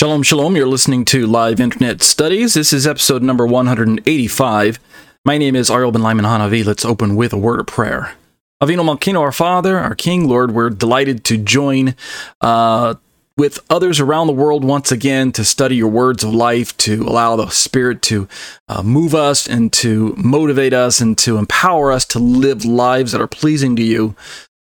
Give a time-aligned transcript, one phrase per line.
[0.00, 0.56] Shalom, shalom.
[0.56, 2.54] You're listening to Live Internet Studies.
[2.54, 4.80] This is episode number 185.
[5.26, 6.64] My name is Ariel Ben Lyman Hanavi.
[6.64, 8.14] Let's open with a word of prayer.
[8.62, 11.96] Avinu Malkeinu, our Father, our King, Lord, we're delighted to join
[12.40, 12.94] uh,
[13.36, 17.36] with others around the world once again to study your words of life, to allow
[17.36, 18.26] the Spirit to
[18.68, 23.20] uh, move us and to motivate us and to empower us to live lives that
[23.20, 24.16] are pleasing to you.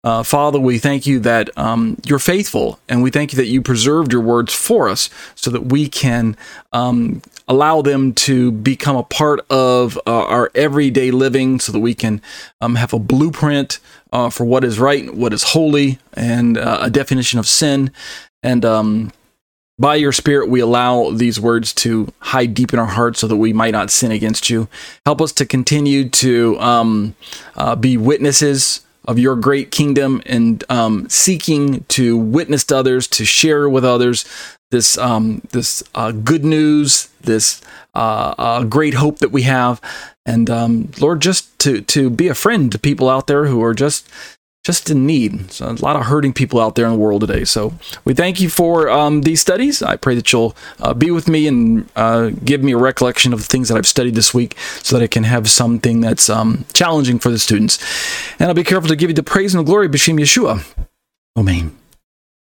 [0.03, 3.61] Uh, Father, we thank you that um, you're faithful, and we thank you that you
[3.61, 6.35] preserved your words for us so that we can
[6.73, 11.93] um, allow them to become a part of uh, our everyday living, so that we
[11.93, 12.21] can
[12.59, 13.79] um, have a blueprint
[14.11, 17.89] uh, for what is right, what is holy, and uh, a definition of sin.
[18.41, 19.13] And um,
[19.79, 23.37] by your Spirit, we allow these words to hide deep in our hearts so that
[23.37, 24.67] we might not sin against you.
[25.05, 27.15] Help us to continue to um,
[27.55, 33.25] uh, be witnesses of your great kingdom and um, seeking to witness to others, to
[33.25, 34.25] share with others
[34.71, 37.61] this um, this uh, good news, this
[37.93, 39.79] uh, uh, great hope that we have,
[40.25, 43.75] and um, Lord, just to to be a friend to people out there who are
[43.75, 44.09] just
[44.63, 45.51] just in need.
[45.51, 47.43] So a lot of hurting people out there in the world today.
[47.43, 47.73] So
[48.05, 49.81] we thank you for um, these studies.
[49.81, 53.39] I pray that you'll uh, be with me and uh, give me a recollection of
[53.39, 56.63] the things that I've studied this week so that I can have something that's um,
[56.71, 57.77] challenging for the students.
[58.39, 60.63] And I'll be careful to give you the praise and the glory, B'Shem Yeshua.
[61.37, 61.75] Amen.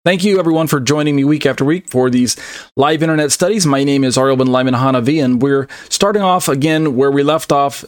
[0.05, 2.35] Thank you, everyone, for joining me week after week for these
[2.75, 3.67] live internet studies.
[3.67, 7.53] My name is Ariel Ben Lyman Hanavi, and we're starting off again where we left
[7.53, 7.85] off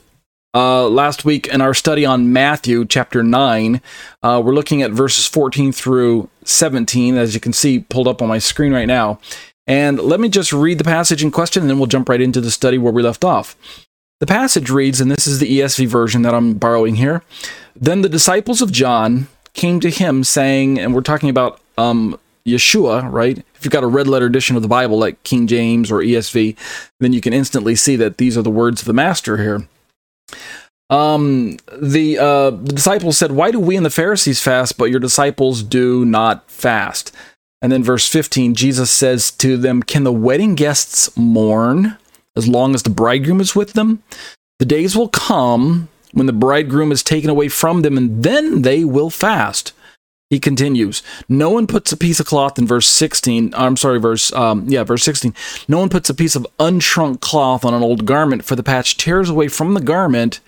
[0.55, 3.81] uh, last week in our study on Matthew chapter 9.
[4.22, 8.28] Uh, we're looking at verses 14 through 17, as you can see pulled up on
[8.28, 9.19] my screen right now.
[9.67, 12.41] And let me just read the passage in question, and then we'll jump right into
[12.41, 13.56] the study where we left off.
[14.20, 17.22] The passage reads, and this is the ESV version that I'm borrowing here.
[17.75, 23.10] Then the disciples of John came to him saying, and we're talking about um, Yeshua,
[23.10, 23.38] right?
[23.55, 26.56] If you've got a red letter edition of the Bible like King James or ESV,
[27.00, 29.66] then you can instantly see that these are the words of the Master here.
[30.91, 35.00] Um, the, uh, the disciples said, Why do we and the Pharisees fast, but your
[35.00, 37.12] disciples do not fast?
[37.62, 41.97] And then verse 15, Jesus says to them, Can the wedding guests mourn
[42.37, 44.03] as long as the bridegroom is with them?
[44.59, 48.84] The days will come when the bridegroom is taken away from them, and then they
[48.84, 49.72] will fast.
[50.32, 53.53] He continues, No one puts a piece of cloth in verse 16.
[53.54, 55.34] I'm sorry, verse, um, yeah, verse 16.
[55.69, 58.97] No one puts a piece of unshrunk cloth on an old garment, for the patch
[58.97, 60.41] tears away from the garment,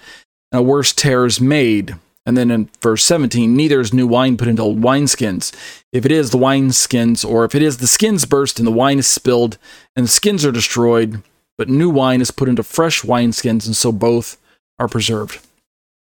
[0.51, 1.97] and a worse tear is made.
[2.25, 5.53] And then in verse 17, neither is new wine put into old wineskins.
[5.93, 8.99] If it is the wineskins, or if it is the skins burst and the wine
[8.99, 9.59] is spilled,
[9.95, 11.23] and the skins are destroyed,
[11.59, 14.39] but new wine is put into fresh wineskins, and so both
[14.79, 15.41] are preserved.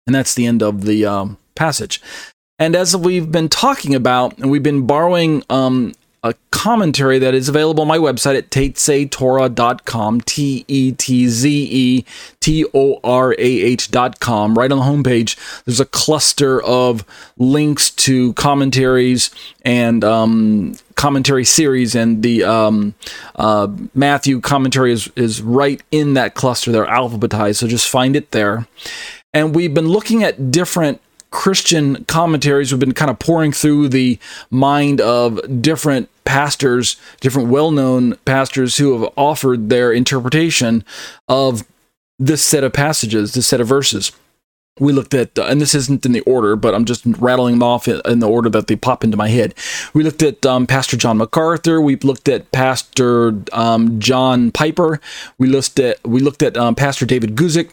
[0.06, 2.02] And that's the end of the um, passage.
[2.62, 7.50] And as we've been talking about, and we've been borrowing um, a commentary that is
[7.50, 12.06] available on my website at tetzetorah.com, T E T Z E
[12.40, 14.54] T O R A H.com.
[14.54, 17.04] Right on the homepage, there's a cluster of
[17.36, 19.32] links to commentaries
[19.66, 22.94] and um, commentary series, and the um,
[23.38, 26.72] uh, Matthew commentary is, is right in that cluster.
[26.72, 28.68] They're alphabetized, so just find it there.
[29.34, 32.72] And we've been looking at different Christian commentaries.
[32.72, 34.20] We've been kind of pouring through the
[34.50, 40.84] mind of different pastors, different well known pastors who have offered their interpretation
[41.28, 41.64] of
[42.20, 44.12] this set of passages, this set of verses.
[44.80, 47.64] We looked at, uh, and this isn't in the order, but I'm just rattling them
[47.64, 49.54] off in the order that they pop into my head.
[49.94, 51.82] We looked at um, Pastor John MacArthur.
[51.82, 55.02] We looked at Pastor um, John Piper.
[55.38, 57.72] We looked at we looked at um, Pastor David Guzik.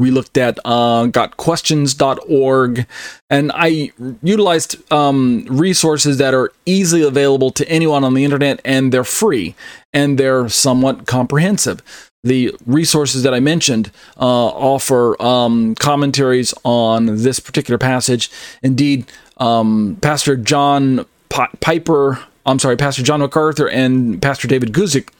[0.00, 2.86] We looked at uh, gotquestions.org,
[3.28, 8.92] and I utilized um, resources that are easily available to anyone on the internet, and
[8.92, 9.54] they're free
[9.92, 11.82] and they're somewhat comprehensive.
[12.24, 18.30] The resources that I mentioned uh, offer um, commentaries on this particular passage.
[18.62, 19.04] Indeed,
[19.36, 25.10] um, Pastor John Piper, I'm sorry, Pastor John MacArthur and Pastor David Guzik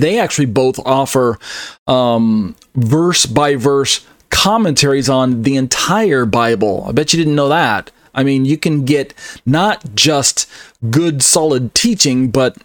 [0.00, 1.38] they actually both offer
[1.86, 6.84] um, verse by verse commentaries on the entire Bible.
[6.88, 7.90] I bet you didn't know that.
[8.14, 9.14] I mean, you can get
[9.46, 10.48] not just
[10.90, 12.56] good, solid teaching, but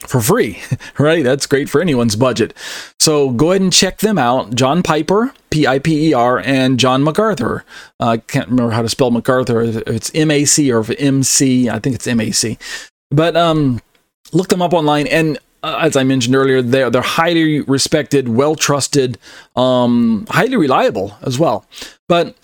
[0.00, 0.60] for free,
[0.98, 1.24] right?
[1.24, 2.54] That's great for anyone's budget.
[3.00, 4.54] So go ahead and check them out.
[4.54, 7.64] John Piper, P I P E R, and John MacArthur.
[8.00, 9.62] Uh, I can't remember how to spell MacArthur.
[9.62, 11.68] It's M A C or M C.
[11.68, 12.58] I think it's M A C.
[13.10, 13.80] But um,
[14.32, 15.06] look them up online.
[15.06, 19.18] And uh, as I mentioned earlier, they're they're highly respected, well trusted,
[19.54, 21.66] um, highly reliable as well.
[22.08, 22.36] But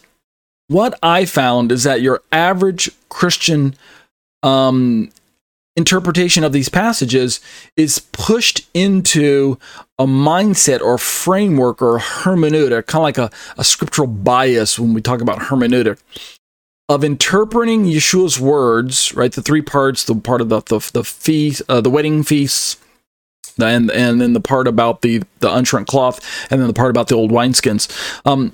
[0.69, 3.75] what I found is that your average Christian
[4.43, 5.11] um,
[5.77, 7.41] interpretation of these passages
[7.77, 9.59] is pushed into
[9.99, 15.01] a mindset or framework or hermeneutic, kind of like a, a scriptural bias when we
[15.01, 15.99] talk about hermeneutic
[16.89, 19.33] of interpreting Yeshua's words, right?
[19.33, 22.77] The three parts, the part of the the, the feast, uh, the wedding feasts,
[23.59, 26.21] and and then the part about the the unshrunk cloth,
[26.51, 27.91] and then the part about the old wineskins.
[28.27, 28.53] Um,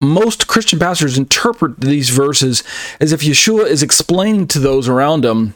[0.00, 2.62] most Christian pastors interpret these verses
[3.00, 5.54] as if Yeshua is explaining to those around him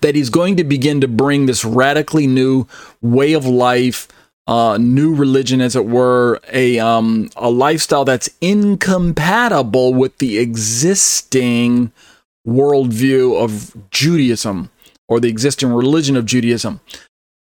[0.00, 2.66] that he's going to begin to bring this radically new
[3.00, 4.08] way of life,
[4.46, 11.92] uh, new religion, as it were, a um, a lifestyle that's incompatible with the existing
[12.46, 14.70] worldview of Judaism
[15.08, 16.80] or the existing religion of Judaism.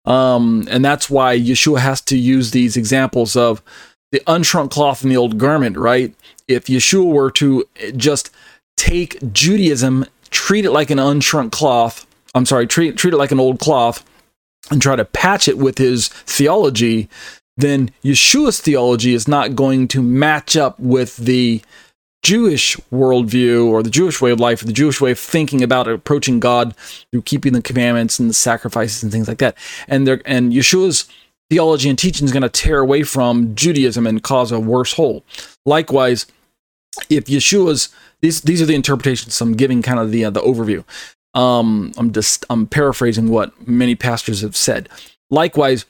[0.05, 3.63] Um, and that's why Yeshua has to use these examples of
[4.11, 6.15] the unshrunk cloth and the old garment, right?
[6.49, 7.65] If Yeshua were to
[7.97, 8.31] just
[8.77, 13.41] take Judaism, treat it like an unshrunk cloth, I'm sorry, treat, treat it like an
[13.41, 14.05] old cloth,
[14.71, 17.09] and try to patch it with his theology,
[17.57, 21.63] then Yeshua's theology is not going to match up with the
[22.23, 26.39] Jewish worldview or the Jewish way of life, the Jewish way of thinking about approaching
[26.39, 26.75] God
[27.11, 29.57] through keeping the commandments and the sacrifices and things like that.
[29.89, 31.07] And there and Yeshua's
[31.51, 35.25] theology and teaching is going to tear away from Judaism and cause a worse hole.
[35.67, 36.27] Likewise,
[37.11, 37.89] if Yeshua's
[38.21, 40.85] these these are the interpretations I'm giving kind of the uh, the overview.
[41.35, 44.89] Um, I'm just I'm paraphrasing what many pastors have said.
[45.31, 45.87] Likewise,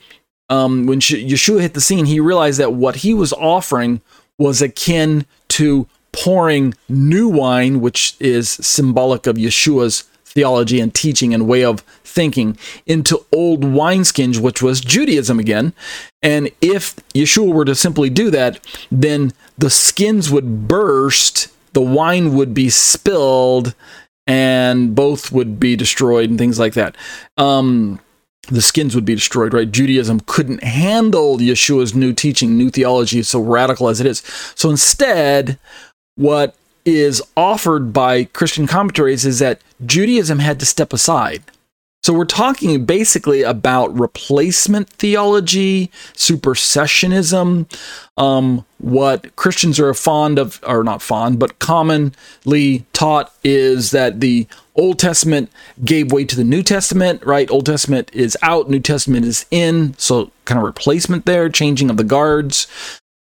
[0.49, 4.01] um, when Yeshua hit the scene, he realized that what he was offering
[4.39, 11.47] was akin to pouring new wine, which is symbolic of Yeshua's theology and teaching and
[11.47, 15.73] way of thinking, into old wineskins, which was Judaism again.
[16.23, 18.61] And if Yeshua were to simply do that,
[18.91, 23.75] then the skins would burst, the wine would be spilled,
[24.27, 26.97] and both would be destroyed and things like that.
[27.37, 28.01] Um,
[28.49, 29.71] the skins would be destroyed, right?
[29.71, 34.19] Judaism couldn't handle Yeshua's new teaching, new theology, so radical as it is.
[34.55, 35.59] So instead,
[36.17, 36.55] what
[36.85, 41.43] is offered by Christian commentaries is that Judaism had to step aside.
[42.03, 47.67] So we're talking basically about replacement theology, supersessionism.
[48.17, 54.49] Um, what Christians are fond of, or not fond, but commonly taught is that the
[54.75, 55.53] Old Testament
[55.85, 57.49] gave way to the New Testament, right?
[57.49, 59.95] Old Testament is out, New Testament is in.
[59.97, 62.67] So kind of replacement there, changing of the guards.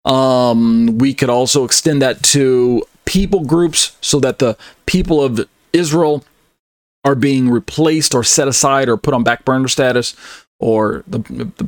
[0.06, 4.56] Um, we could also extend that to people groups so that the
[4.86, 6.24] people of Israel
[7.04, 10.14] are being replaced or set aside or put on back burner status
[10.58, 11.18] or the,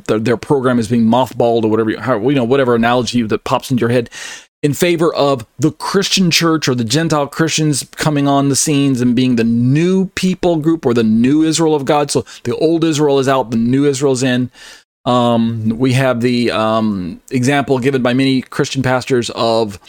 [0.07, 3.81] the, their program is being mothballed or whatever you know whatever analogy that pops into
[3.81, 4.09] your head
[4.61, 9.15] in favor of the Christian church or the Gentile Christians coming on the scenes and
[9.15, 12.11] being the new people group or the new Israel of God.
[12.11, 14.51] So the old Israel is out, the new Israel's in.
[15.09, 19.79] Um, we have the um, example given by many Christian pastors of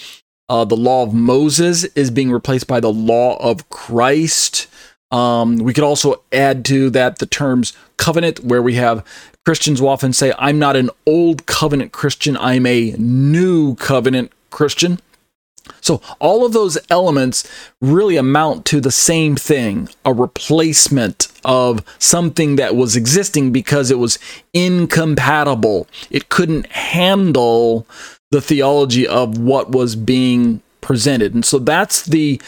[0.49, 4.67] uh, the law of Moses is being replaced by the law of Christ.
[5.11, 9.05] Um, we could also add to that the terms covenant, where we have
[9.45, 15.01] Christians will often say, I'm not an old covenant Christian, I'm a new covenant Christian.
[15.81, 17.49] So, all of those elements
[17.81, 23.99] really amount to the same thing a replacement of something that was existing because it
[23.99, 24.19] was
[24.53, 25.87] incompatible.
[26.11, 27.87] It couldn't handle
[28.31, 31.35] the theology of what was being presented.
[31.35, 32.41] And so, that's the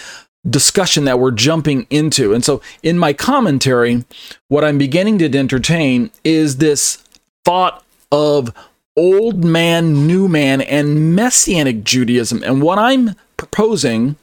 [0.48, 2.34] discussion that we're jumping into.
[2.34, 4.04] And so, in my commentary,
[4.48, 7.02] what I'm beginning to entertain is this
[7.44, 8.52] thought of
[8.96, 12.42] old man, new man, and messianic Judaism.
[12.44, 14.16] And what I'm proposing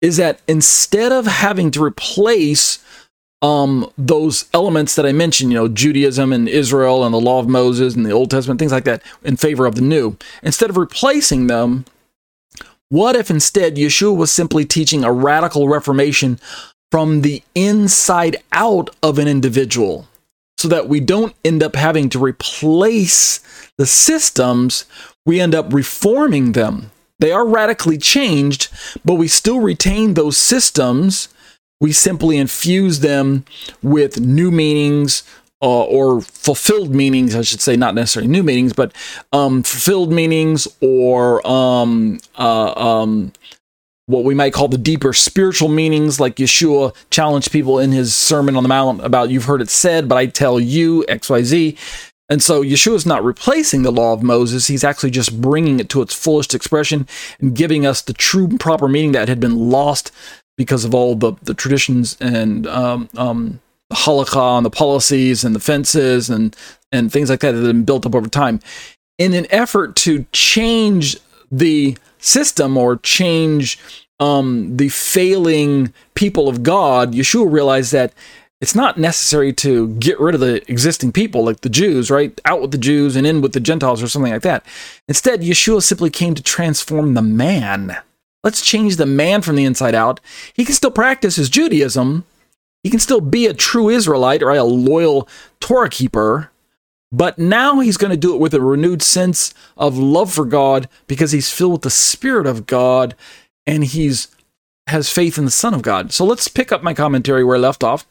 [0.00, 2.78] is that instead of having to replace
[3.42, 7.48] um, those elements that I mentioned, you know, Judaism and Israel and the law of
[7.48, 10.76] Moses and the Old Testament, things like that, in favor of the new, instead of
[10.76, 11.84] replacing them,
[12.88, 16.38] what if instead Yeshua was simply teaching a radical reformation
[16.90, 20.06] from the inside out of an individual
[20.64, 23.40] so that we don't end up having to replace
[23.76, 24.86] the systems,
[25.26, 26.90] we end up reforming them.
[27.18, 28.70] They are radically changed,
[29.04, 31.28] but we still retain those systems.
[31.82, 33.44] We simply infuse them
[33.82, 35.22] with new meanings,
[35.60, 38.90] uh, or fulfilled meanings, I should say, not necessarily new meanings, but
[39.34, 43.34] um, fulfilled meanings or um, uh, um,
[44.06, 48.56] what we might call the deeper spiritual meanings, like Yeshua challenged people in his Sermon
[48.56, 51.78] on the Mount about, you've heard it said, but I tell you, XYZ.
[52.28, 54.66] And so Yeshua is not replacing the law of Moses.
[54.66, 57.06] He's actually just bringing it to its fullest expression
[57.40, 60.10] and giving us the true proper meaning that had been lost
[60.56, 65.54] because of all the, the traditions and um, um, the halakha and the policies and
[65.54, 66.56] the fences and
[66.92, 68.60] and things like that that have been built up over time.
[69.18, 71.16] In an effort to change
[71.50, 73.78] the system or change
[74.20, 78.12] um, the failing people of God, Yeshua realized that
[78.60, 82.40] it's not necessary to get rid of the existing people, like the Jews, right?
[82.44, 84.64] Out with the Jews and in with the Gentiles or something like that.
[85.08, 87.96] Instead, Yeshua simply came to transform the man.
[88.42, 90.20] Let's change the man from the inside out.
[90.54, 92.24] He can still practice his Judaism.
[92.82, 95.28] He can still be a true Israelite or a loyal
[95.60, 96.50] Torah keeper.
[97.14, 100.88] But now he's going to do it with a renewed sense of love for God
[101.06, 103.14] because he's filled with the Spirit of God
[103.68, 104.28] and he's
[104.88, 106.12] has faith in the Son of God.
[106.12, 108.04] So let's pick up my commentary where I left off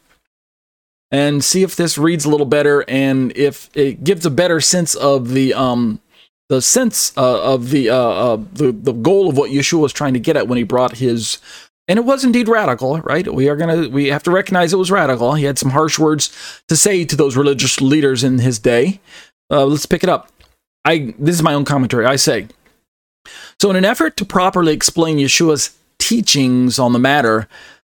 [1.11, 4.95] and see if this reads a little better and if it gives a better sense
[4.95, 5.99] of the um
[6.47, 10.13] the sense uh, of the uh, uh, the the goal of what Yeshua was trying
[10.13, 11.39] to get at when he brought his
[11.87, 13.31] and it was indeed radical, right?
[13.31, 15.33] We are gonna we have to recognize it was radical.
[15.33, 18.99] He had some harsh words to say to those religious leaders in his day.
[19.51, 20.31] Uh, let's pick it up.
[20.85, 22.05] I this is my own commentary.
[22.05, 22.47] I say
[23.59, 27.47] so in an effort to properly explain Yeshua's teachings on the matter,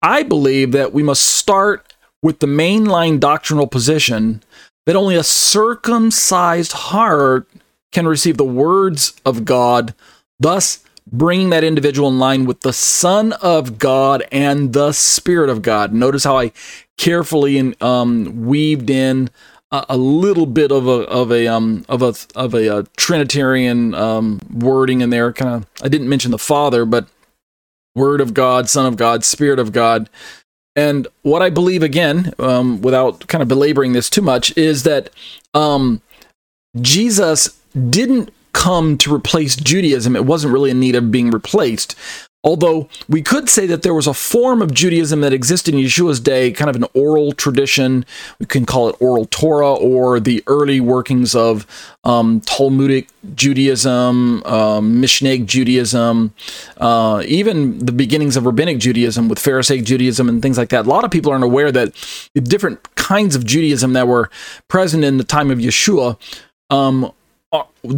[0.01, 4.43] I believe that we must start with the mainline doctrinal position
[4.85, 7.47] that only a circumcised heart
[7.91, 9.95] can receive the words of God,
[10.39, 15.61] thus bringing that individual in line with the Son of God and the Spirit of
[15.61, 15.93] God.
[15.93, 16.51] Notice how I
[16.97, 19.29] carefully and um, weaved in
[19.71, 22.83] a, a, little bit of a of a um of a of a, a uh,
[22.97, 25.31] Trinitarian um, wording in there.
[25.33, 27.07] Kind of, I didn't mention the Father, but
[27.95, 30.09] Word of God, Son of God, Spirit of God.
[30.77, 35.09] And what I believe, again, um, without kind of belaboring this too much, is that
[35.53, 36.01] um,
[36.81, 37.59] Jesus
[37.89, 40.15] didn't come to replace Judaism.
[40.15, 41.93] It wasn't really in need of being replaced.
[42.41, 46.19] Although we could say that there was a form of Judaism that existed in Yeshua's
[46.19, 48.05] day, kind of an oral tradition.
[48.39, 51.65] We can call it oral Torah or the early workings of
[52.03, 56.33] um, Talmudic Judaism, um, Mishnaic Judaism,
[56.77, 60.85] uh, even the beginnings of Rabbinic Judaism with Pharisaic Judaism and things like that.
[60.85, 61.93] A lot of people aren't aware that
[62.35, 64.29] the different kinds of Judaism that were
[64.67, 66.17] present in the time of Yeshua
[66.69, 67.11] um,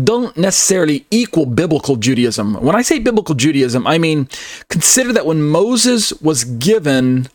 [0.04, 2.56] don't necessarily equal biblical Judaism.
[2.56, 4.28] When I say biblical Judaism, I mean
[4.70, 7.28] consider that when Moses was given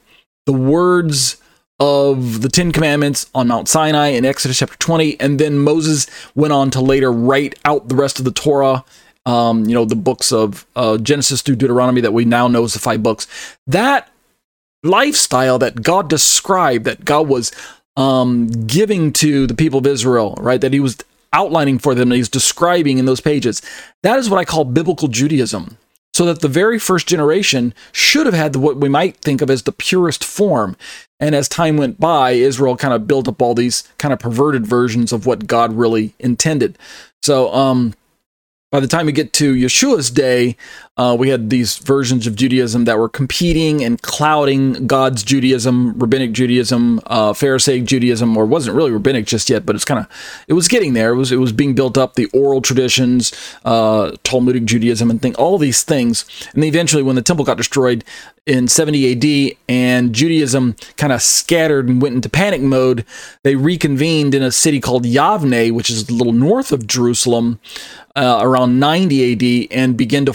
[0.46, 1.36] the words
[1.80, 6.52] of the Ten Commandments on Mount Sinai in Exodus chapter 20, and then Moses went
[6.52, 8.84] on to later write out the rest of the Torah,
[9.26, 12.74] um, you know, the books of uh, Genesis through Deuteronomy that we now know as
[12.74, 13.26] the five books.
[13.66, 14.08] That
[14.84, 17.52] lifestyle that God described, that God was
[17.96, 20.60] um, giving to the people of Israel, right?
[20.60, 20.98] That he was
[21.32, 23.62] outlining for them, he's describing in those pages.
[24.02, 25.78] That is what I call biblical Judaism.
[26.14, 29.62] So that the very first generation should have had what we might think of as
[29.62, 30.76] the purest form.
[31.18, 34.66] And as time went by, Israel kind of built up all these kind of perverted
[34.66, 36.76] versions of what God really intended.
[37.22, 37.94] So, um,
[38.70, 40.56] by the time we get to Yeshua's day,
[40.98, 46.32] uh, we had these versions of Judaism that were competing and clouding God's Judaism, rabbinic
[46.32, 50.52] Judaism, uh, Pharisaic Judaism, or wasn't really rabbinic just yet, but it's kind of it
[50.52, 51.12] was getting there.
[51.12, 52.14] It was it was being built up.
[52.14, 53.32] The oral traditions,
[53.64, 56.26] uh, Talmudic Judaism, and thing, all these things.
[56.52, 58.04] And eventually, when the temple got destroyed
[58.44, 63.06] in 70 AD and Judaism kind of scattered and went into panic mode,
[63.44, 67.60] they reconvened in a city called Yavne, which is a little north of Jerusalem
[68.16, 70.32] uh, around 90 AD and began to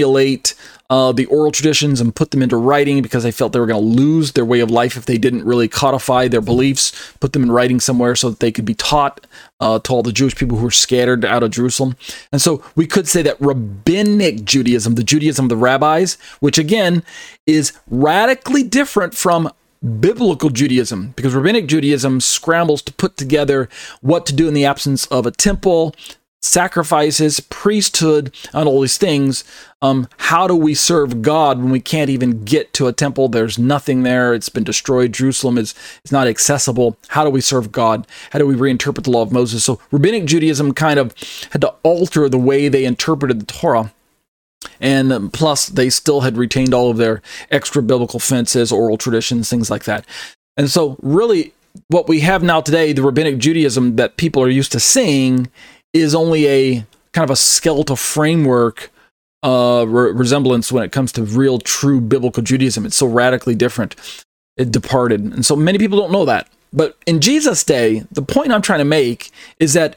[0.00, 0.54] formulate
[0.88, 3.80] uh, the oral traditions and put them into writing because they felt they were going
[3.80, 7.42] to lose their way of life if they didn't really codify their beliefs, put them
[7.42, 9.26] in writing somewhere so that they could be taught
[9.60, 11.96] uh, to all the Jewish people who were scattered out of Jerusalem.
[12.32, 17.02] And so we could say that rabbinic Judaism, the Judaism of the rabbis, which again
[17.46, 19.52] is radically different from
[20.00, 23.68] biblical Judaism, because rabbinic Judaism scrambles to put together
[24.00, 25.94] what to do in the absence of a temple,
[26.42, 29.44] sacrifices, priesthood, and all these things.
[29.82, 33.28] Um, how do we serve God when we can't even get to a temple?
[33.28, 34.34] There's nothing there.
[34.34, 35.12] It's been destroyed.
[35.12, 36.96] Jerusalem is, is not accessible.
[37.08, 38.06] How do we serve God?
[38.30, 39.64] How do we reinterpret the law of Moses?
[39.64, 41.14] So rabbinic Judaism kind of
[41.50, 43.92] had to alter the way they interpreted the Torah.
[44.78, 49.48] And um, plus, they still had retained all of their extra biblical fences, oral traditions,
[49.48, 50.04] things like that.
[50.56, 51.54] And so, really,
[51.88, 55.50] what we have now today, the rabbinic Judaism that people are used to seeing,
[55.92, 58.90] is only a kind of a skeletal framework
[59.42, 62.86] uh, re- resemblance when it comes to real, true biblical Judaism.
[62.86, 63.96] It's so radically different.
[64.56, 65.20] It departed.
[65.20, 66.48] And so many people don't know that.
[66.72, 69.96] But in Jesus' day, the point I'm trying to make is that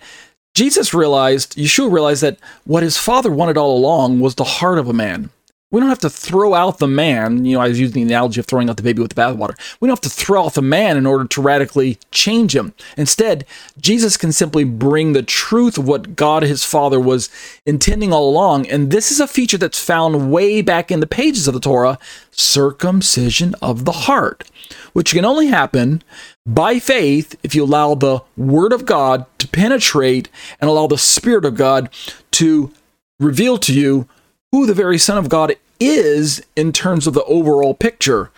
[0.56, 4.88] Jesus realized, Yeshua realized that what his father wanted all along was the heart of
[4.88, 5.30] a man.
[5.74, 7.46] We don't have to throw out the man.
[7.46, 9.58] You know, I was using the analogy of throwing out the baby with the bathwater.
[9.80, 12.76] We don't have to throw out the man in order to radically change him.
[12.96, 13.44] Instead,
[13.82, 17.28] Jesus can simply bring the truth of what God, his Father, was
[17.66, 18.68] intending all along.
[18.68, 21.98] And this is a feature that's found way back in the pages of the Torah
[22.30, 24.52] circumcision of the heart,
[24.94, 26.04] which can only happen
[26.46, 30.30] by faith if you allow the Word of God to penetrate
[30.62, 31.90] and allow the Spirit of God
[32.34, 32.72] to
[33.20, 34.08] reveal to you
[34.54, 38.30] who the very Son of God is in terms of the overall picture.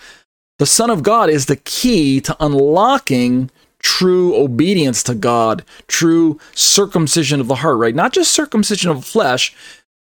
[0.59, 7.41] The Son of God is the key to unlocking true obedience to God, true circumcision
[7.41, 7.93] of the heart, right?
[7.93, 9.53] Not just circumcision of flesh,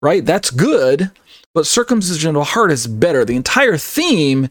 [0.03, 0.23] right?
[0.23, 1.09] That's good,
[1.55, 3.25] but circumcision of the heart is better.
[3.25, 4.49] The entire theme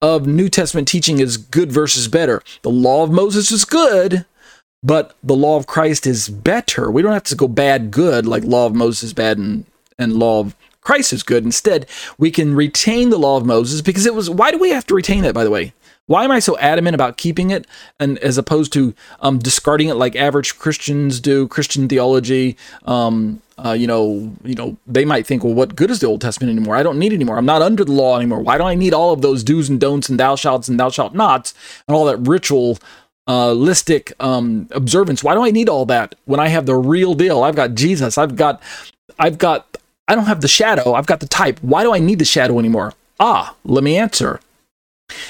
[0.00, 2.44] of New Testament teaching is good versus better.
[2.62, 4.24] The law of Moses is good,
[4.84, 6.92] but the law of Christ is better.
[6.92, 9.64] We don't have to go bad good like law of Moses bad and,
[9.98, 11.44] and law of Christ is good.
[11.44, 11.86] Instead,
[12.18, 14.28] we can retain the law of Moses because it was.
[14.28, 15.72] Why do we have to retain it, by the way?
[16.06, 17.66] Why am I so adamant about keeping it
[18.00, 22.56] and as opposed to um, discarding it like average Christians do, Christian theology?
[22.84, 26.20] Um, uh, you know, you know, they might think, well, what good is the Old
[26.20, 26.74] Testament anymore?
[26.74, 27.38] I don't need anymore.
[27.38, 28.40] I'm not under the law anymore.
[28.40, 30.90] Why do I need all of those do's and don'ts and thou shalt and thou
[30.90, 31.54] shalt nots
[31.86, 32.78] and all that ritual
[33.28, 35.22] uh, listic um, observance?
[35.22, 37.44] Why do I need all that when I have the real deal?
[37.44, 38.18] I've got Jesus.
[38.18, 38.60] I've got,
[39.20, 39.71] I've got
[40.08, 41.58] I don't have the shadow, I've got the type.
[41.62, 42.92] Why do I need the shadow anymore?
[43.20, 44.40] Ah, let me answer.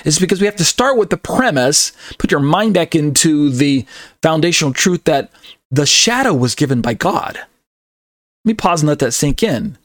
[0.04, 3.84] It's because we have to start with the premise, put your mind back into the
[4.22, 5.30] foundational truth that
[5.70, 7.36] the shadow was given by God.
[7.36, 7.46] Let
[8.44, 9.78] me pause and let that sink in.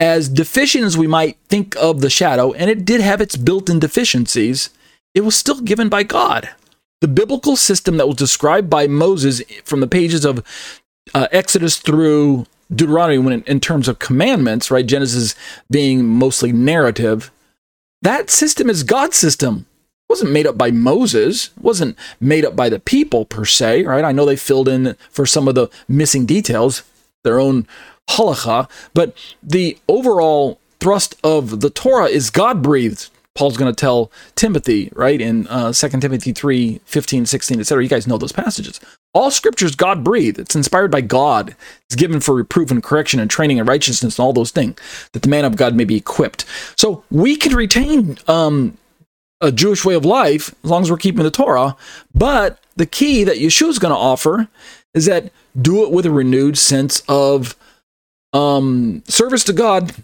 [0.00, 3.70] As deficient as we might think of the shadow, and it did have its built
[3.70, 4.70] in deficiencies,
[5.14, 6.50] it was still given by God.
[7.00, 10.44] The biblical system that was described by Moses from the pages of
[11.14, 14.86] uh, Exodus through Deuteronomy when in, terms of commandments, right?
[14.86, 15.34] Genesis
[15.70, 17.30] being mostly narrative.
[18.02, 19.66] That system is God's system.
[20.08, 21.50] It wasn't made up by Moses.
[21.56, 24.04] It wasn't made up by the people per se, right?
[24.04, 26.82] I know they filled in for some of the missing details,
[27.24, 27.66] their own
[28.10, 33.08] halacha, but the overall thrust of the Torah is God breathed.
[33.34, 37.82] Paul's going to tell Timothy, right, in uh, 2 Timothy 3 15, 16, etc.
[37.82, 38.80] You guys know those passages.
[39.14, 40.38] All scriptures God breathed.
[40.38, 41.54] It's inspired by God.
[41.86, 44.78] It's given for reproof and correction and training and righteousness and all those things,
[45.12, 46.44] that the man of God may be equipped.
[46.76, 48.78] So we can retain um,
[49.40, 51.76] a Jewish way of life as long as we're keeping the Torah.
[52.14, 54.48] But the key that Yeshua is going to offer
[54.94, 57.54] is that do it with a renewed sense of
[58.32, 59.94] um, service to God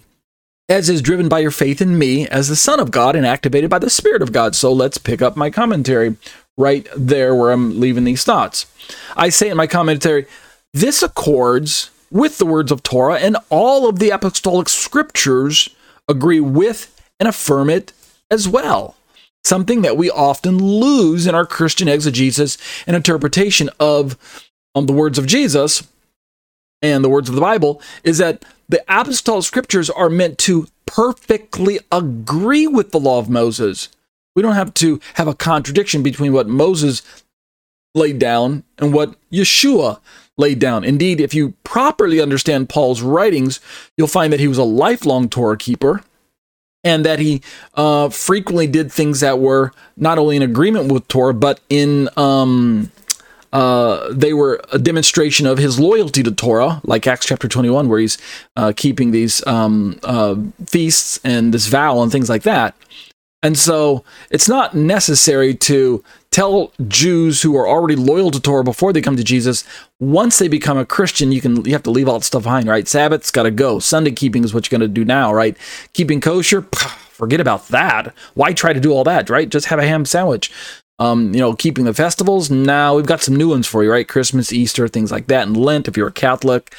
[0.69, 3.71] as is driven by your faith in me as the Son of God and activated
[3.71, 4.55] by the Spirit of God.
[4.55, 6.17] So let's pick up my commentary
[6.59, 8.67] right there where I'm leaving these thoughts.
[9.17, 10.27] I say in my commentary,
[10.75, 15.71] this accords with the words of Torah, and all of the apostolic scriptures
[16.09, 17.93] agree with and affirm it
[18.31, 18.97] as well.
[19.45, 24.17] Something that we often lose in our Christian exegesis and interpretation of
[24.75, 25.87] um, the words of Jesus
[26.83, 31.79] and the words of the Bible is that the apostolic scriptures are meant to perfectly
[31.91, 33.89] agree with the law of Moses.
[34.35, 37.03] We don't have to have a contradiction between what Moses
[37.95, 40.01] laid down and what Yeshua
[40.37, 40.85] laid down.
[40.85, 43.61] Indeed, if you properly understand Paul's writings,
[43.97, 46.03] you'll find that he was a lifelong Torah keeper
[46.85, 47.43] and that he
[47.75, 52.93] uh, frequently did things that were not only in agreement with Torah, but in um,
[53.53, 57.99] uh, they were a demonstration of his loyalty to Torah, like Acts chapter 21, where
[57.99, 58.19] he's
[58.57, 60.37] uh, keeping these um, uh,
[60.67, 62.77] feasts and this vow and things like that.
[63.43, 68.93] And so it's not necessary to tell Jews who are already loyal to Torah before
[68.93, 69.65] they come to Jesus.
[70.01, 72.69] Once they become a Christian, you can you have to leave all that stuff behind,
[72.69, 72.89] right?
[72.89, 73.79] Sabbath's got to go.
[73.79, 75.57] Sunday keeping is what you're to do now, right?
[75.93, 78.13] Keeping kosher, forget about that.
[78.35, 79.49] Why try to do all that, right?
[79.49, 80.51] Just have a ham sandwich.
[81.01, 82.51] Um, you know, keeping the festivals.
[82.51, 84.09] Now we've got some new ones for you, right?
[84.09, 86.75] Christmas, Easter, things like that, and Lent if you're a Catholic.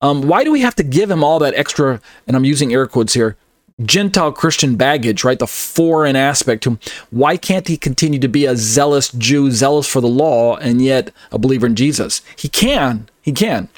[0.00, 2.00] Um, why do we have to give him all that extra?
[2.26, 3.36] And I'm using air quotes here
[3.84, 5.38] Gentile Christian baggage, right?
[5.38, 6.66] The foreign aspect.
[7.10, 11.12] Why can't he continue to be a zealous Jew, zealous for the law, and yet
[11.32, 12.22] a believer in Jesus?
[12.36, 13.08] He can.
[13.22, 13.68] He can.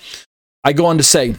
[0.65, 1.37] I go on to say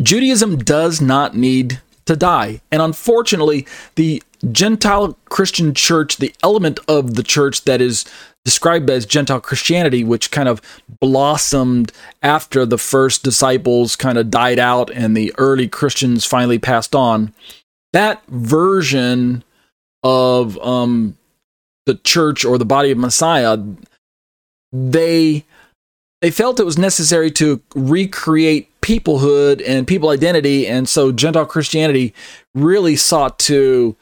[0.00, 2.60] Judaism does not need to die.
[2.70, 4.22] And unfortunately, the
[4.52, 8.04] Gentile Christian church, the element of the church that is
[8.44, 10.62] described as Gentile Christianity, which kind of
[11.00, 16.94] blossomed after the first disciples kind of died out and the early Christians finally passed
[16.94, 17.34] on,
[17.96, 19.42] that version
[20.02, 21.16] of um,
[21.86, 23.56] the church or the body of Messiah,
[24.70, 25.46] they
[26.20, 30.66] they felt it was necessary to recreate peoplehood and people identity.
[30.66, 32.12] And so Gentile Christianity
[32.54, 33.96] really sought to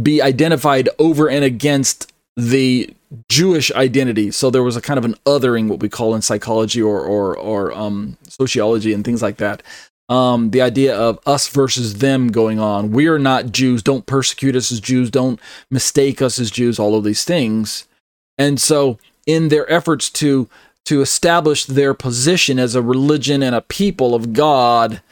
[0.00, 2.92] be identified over and against the
[3.28, 4.32] Jewish identity.
[4.32, 7.36] So there was a kind of an othering, what we call in psychology or or
[7.36, 9.62] or um, sociology and things like that.
[10.08, 12.92] Um, the idea of us versus them going on.
[12.92, 13.82] We are not Jews.
[13.82, 15.10] Don't persecute us as Jews.
[15.10, 15.38] Don't
[15.70, 16.78] mistake us as Jews.
[16.78, 17.86] All of these things.
[18.38, 20.48] And so, in their efforts to
[20.86, 25.02] to establish their position as a religion and a people of God,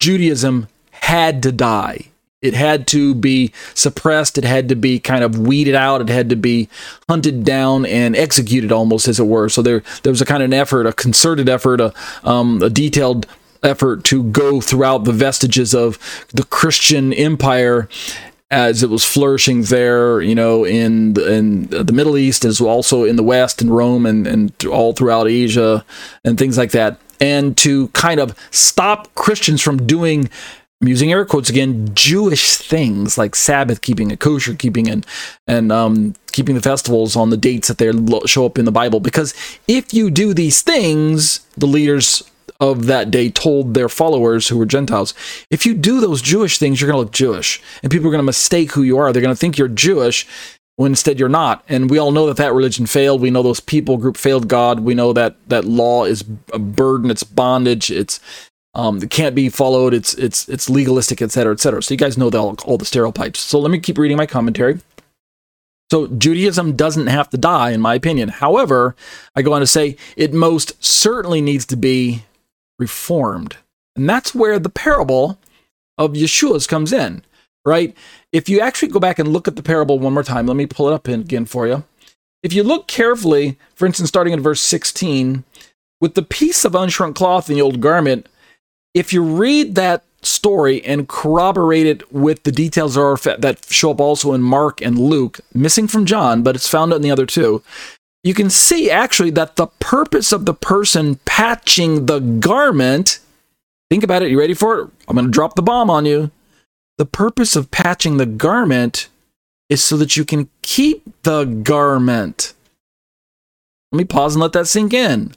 [0.00, 2.06] Judaism had to die.
[2.42, 4.36] It had to be suppressed.
[4.36, 6.00] It had to be kind of weeded out.
[6.00, 6.68] It had to be
[7.08, 9.48] hunted down and executed, almost as it were.
[9.48, 12.68] So there, there was a kind of an effort, a concerted effort, a, um, a
[12.68, 13.28] detailed
[13.62, 15.98] effort to go throughout the vestiges of
[16.28, 17.88] the Christian empire
[18.50, 23.04] as it was flourishing there, you know, in the, in the Middle East, as also
[23.04, 25.84] in the West, in Rome, and, and all throughout Asia,
[26.22, 30.28] and things like that, and to kind of stop Christians from doing
[30.82, 35.06] I'm using air quotes again, Jewish things like Sabbath keeping and kosher keeping and
[35.46, 37.92] and um, keeping the festivals on the dates that they
[38.26, 38.98] show up in the Bible.
[38.98, 39.32] Because
[39.68, 42.28] if you do these things, the leaders
[42.62, 45.14] of that day told their followers who were Gentiles,
[45.50, 48.20] if you do those Jewish things, you're going to look Jewish, and people are going
[48.20, 49.12] to mistake who you are.
[49.12, 50.28] They're going to think you're Jewish
[50.76, 51.64] when instead you're not.
[51.68, 53.20] And we all know that that religion failed.
[53.20, 54.80] We know those people group failed God.
[54.80, 57.10] We know that that law is a burden.
[57.10, 57.90] It's bondage.
[57.90, 58.20] It's
[58.74, 59.92] um, it can't be followed.
[59.92, 61.82] It's it's it's legalistic, etc., etc.
[61.82, 63.40] So you guys know all, all the stereotypes.
[63.40, 64.78] So let me keep reading my commentary.
[65.90, 68.28] So Judaism doesn't have to die, in my opinion.
[68.28, 68.94] However,
[69.34, 72.22] I go on to say it most certainly needs to be
[72.82, 73.56] reformed,
[73.96, 75.38] and that's where the parable
[75.96, 77.22] of Yeshua's comes in.
[77.64, 77.96] Right?
[78.32, 80.66] If you actually go back and look at the parable one more time, let me
[80.66, 81.84] pull it up again for you.
[82.42, 85.44] If you look carefully, for instance, starting in verse 16,
[86.00, 88.26] with the piece of unshrunk cloth in the old garment,
[88.94, 94.32] if you read that story and corroborate it with the details that show up also
[94.32, 97.62] in Mark and Luke, missing from John, but it's found in the other two,
[98.24, 103.18] you can see actually that the purpose of the person patching the garment,
[103.90, 104.90] think about it, you ready for it?
[105.08, 106.30] I'm going to drop the bomb on you.
[106.98, 109.08] The purpose of patching the garment
[109.68, 112.54] is so that you can keep the garment.
[113.90, 115.34] Let me pause and let that sink in.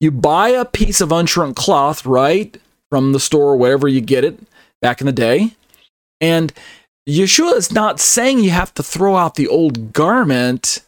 [0.00, 2.58] You buy a piece of unshrunk cloth, right?
[2.94, 4.38] from the store or wherever you get it
[4.80, 5.50] back in the day.
[6.20, 6.52] And
[7.08, 10.83] Yeshua is not saying you have to throw out the old garment,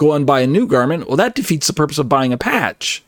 [0.00, 1.06] go and buy a new garment.
[1.06, 3.04] Well, that defeats the purpose of buying a patch.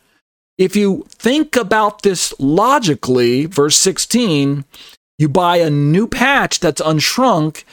[0.58, 4.64] If you think about this logically, verse 16,
[5.18, 7.64] you buy a new patch that's unshrunk,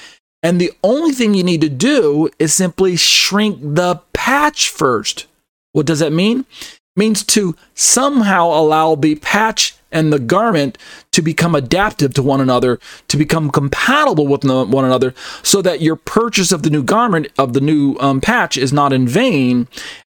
[0.42, 5.28] and the only thing you need to do is simply shrink the patch first.
[5.74, 6.46] What does that mean?
[6.62, 10.78] It means to somehow allow the patch and the garment
[11.12, 15.96] to become adaptive to one another, to become compatible with one another, so that your
[15.96, 19.68] purchase of the new garment, of the new um, patch, is not in vain,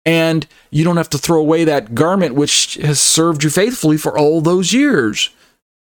[0.05, 4.17] and you don't have to throw away that garment which has served you faithfully for
[4.17, 5.29] all those years.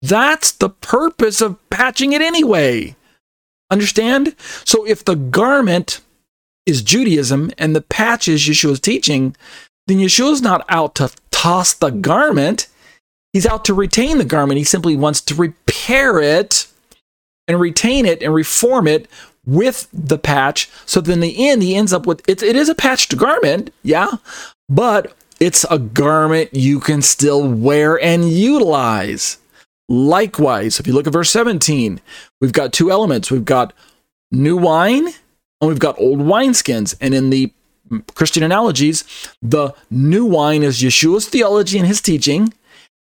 [0.02, 2.96] That's the purpose of patching it anyway.
[3.72, 4.36] Understand?
[4.64, 6.02] So if the garment
[6.66, 9.36] is Judaism and the patch is Yeshua's teaching,
[9.88, 12.68] then Yeshua's not out to toss the garment.
[13.36, 14.60] He's out to retain the garment.
[14.60, 16.68] He simply wants to repair it
[17.50, 19.10] and retain it and reform it
[19.46, 20.70] with the patch.
[20.86, 23.74] So then in the end, he ends up with it, it is a patched garment,
[23.84, 24.08] yeah,
[24.70, 29.38] but it's a garment you can still wear and utilize.
[29.90, 32.00] Likewise, if you look at verse 17,
[32.40, 33.30] we've got two elements.
[33.30, 33.74] We've got
[34.32, 36.96] new wine and we've got old wineskins.
[37.02, 37.52] And in the
[38.14, 39.04] Christian analogies,
[39.42, 42.54] the new wine is Yeshua's theology and his teaching,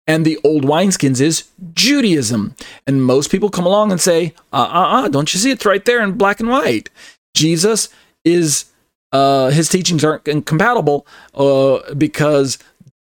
[0.06, 2.54] and the old wineskins is Judaism.
[2.86, 5.84] And most people come along and say, uh uh uh, don't you see it's right
[5.84, 6.90] there in black and white?
[7.34, 7.88] Jesus
[8.24, 8.66] is,
[9.12, 12.58] uh, his teachings aren't incompatible uh, because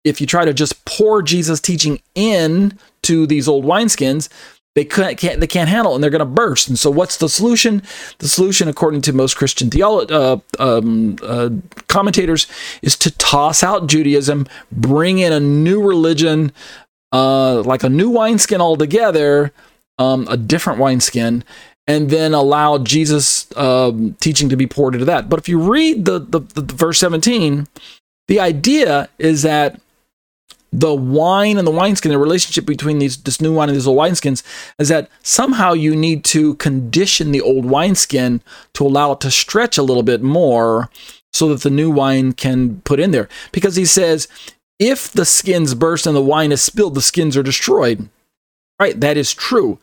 [0.03, 4.29] if you try to just pour Jesus' teaching in to these old wineskins,
[4.75, 6.69] they can't, can't they can't handle it and they're going to burst.
[6.69, 7.81] And so, what's the solution?
[8.19, 11.49] The solution, according to most Christian theolo- uh, um, uh,
[11.87, 12.47] commentators,
[12.81, 16.51] is to toss out Judaism, bring in a new religion,
[17.11, 19.51] uh, like a new wineskin altogether,
[19.97, 21.43] um, a different wineskin,
[21.87, 25.29] and then allow Jesus' um, teaching to be poured into that.
[25.29, 27.67] But if you read the, the, the, the verse 17,
[28.27, 29.81] the idea is that
[30.71, 33.97] the wine and the wineskin, the relationship between these this new wine and these old
[33.97, 34.43] wineskins,
[34.77, 38.41] is that somehow you need to condition the old wineskin
[38.73, 40.89] to allow it to stretch a little bit more
[41.33, 43.27] so that the new wine can put in there.
[43.51, 44.27] Because he says
[44.79, 48.09] if the skins burst and the wine is spilled, the skins are destroyed.
[48.79, 48.99] Right?
[48.99, 49.77] That is true.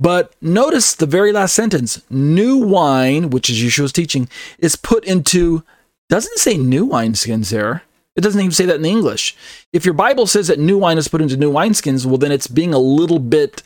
[0.00, 5.64] But notice the very last sentence new wine, which is Yeshua's teaching, is put into,
[6.08, 7.82] doesn't say new wineskins there.
[8.14, 9.36] It doesn't even say that in English.
[9.72, 12.46] If your Bible says that new wine is put into new wineskins, well, then it's
[12.46, 13.62] being a little bit,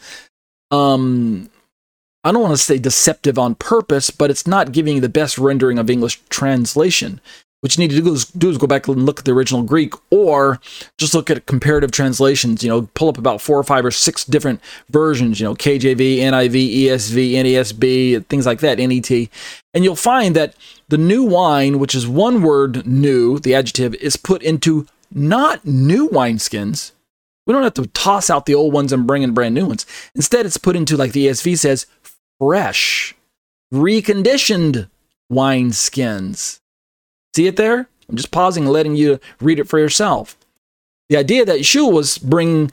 [0.70, 1.50] um,
[2.24, 5.78] I don't want to say deceptive on purpose, but it's not giving the best rendering
[5.78, 7.20] of English translation.
[7.62, 9.62] What you need to do is, do is go back and look at the original
[9.62, 10.60] Greek or
[10.98, 12.64] just look at comparative translations.
[12.64, 16.16] You know, pull up about four or five or six different versions, you know, KJV,
[16.18, 19.28] NIV, ESV, NESB, things like that, NET.
[19.74, 20.56] And you'll find that
[20.88, 26.08] the new wine, which is one word new, the adjective, is put into not new
[26.08, 26.90] wineskins.
[27.46, 29.86] We don't have to toss out the old ones and bring in brand new ones.
[30.16, 31.86] Instead, it's put into, like the ESV says,
[32.40, 33.14] fresh,
[33.72, 34.88] reconditioned
[35.30, 36.58] wineskins.
[37.34, 37.88] See it there?
[38.08, 40.36] I'm just pausing and letting you read it for yourself.
[41.08, 42.70] The idea that Yeshua was bringing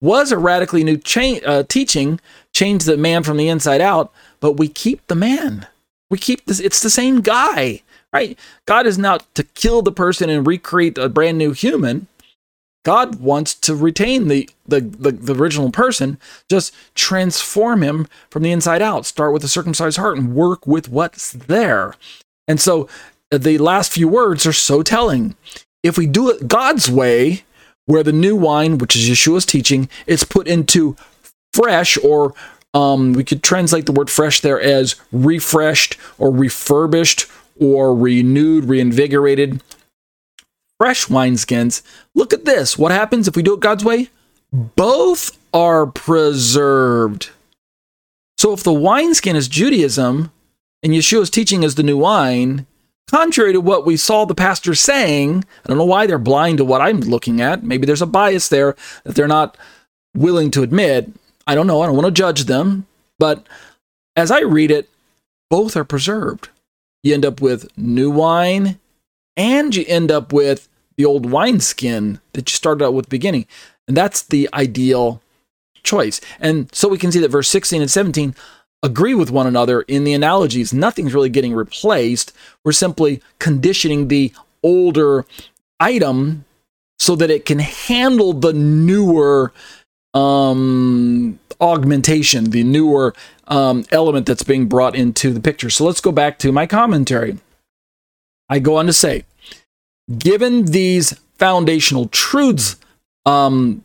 [0.00, 2.20] was a radically new cha- uh, teaching,
[2.52, 5.66] change the man from the inside out, but we keep the man.
[6.10, 8.38] We keep this, it's the same guy, right?
[8.66, 12.08] God is not to kill the person and recreate a brand new human.
[12.84, 16.18] God wants to retain the, the, the, the, original person,
[16.48, 19.04] just transform him from the inside out.
[19.04, 21.94] Start with a circumcised heart and work with what's there.
[22.48, 22.88] And so
[23.30, 25.36] the last few words are so telling.
[25.82, 27.44] If we do it God's way,
[27.86, 30.96] where the new wine, which is Yeshua's teaching, is put into
[31.52, 32.34] fresh, or
[32.74, 37.26] um, we could translate the word fresh there as refreshed or refurbished
[37.58, 39.62] or renewed, reinvigorated.
[40.78, 41.82] Fresh wineskins.
[42.14, 42.78] Look at this.
[42.78, 44.08] What happens if we do it God's way?
[44.52, 47.30] Both are preserved.
[48.38, 50.32] So if the wineskin is Judaism
[50.82, 52.66] and Yeshua's teaching is the new wine,
[53.10, 56.64] Contrary to what we saw the pastor saying, I don't know why they're blind to
[56.64, 57.64] what I'm looking at.
[57.64, 59.56] Maybe there's a bias there that they're not
[60.14, 61.10] willing to admit.
[61.44, 61.82] I don't know.
[61.82, 62.86] I don't want to judge them.
[63.18, 63.48] But
[64.14, 64.88] as I read it,
[65.50, 66.50] both are preserved.
[67.02, 68.78] You end up with new wine
[69.36, 73.46] and you end up with the old wineskin that you started out with the beginning.
[73.88, 75.20] And that's the ideal
[75.82, 76.20] choice.
[76.38, 78.36] And so we can see that verse 16 and 17
[78.82, 80.72] agree with one another in the analogies.
[80.72, 82.32] Nothing's really getting replaced.
[82.64, 85.26] We're simply conditioning the older
[85.78, 86.44] item
[86.98, 89.52] so that it can handle the newer
[90.14, 93.14] um, augmentation, the newer
[93.48, 95.70] um, element that's being brought into the picture.
[95.70, 97.38] So let's go back to my commentary.
[98.48, 99.24] I go on to say,
[100.18, 102.76] given these foundational truths,
[103.24, 103.84] um,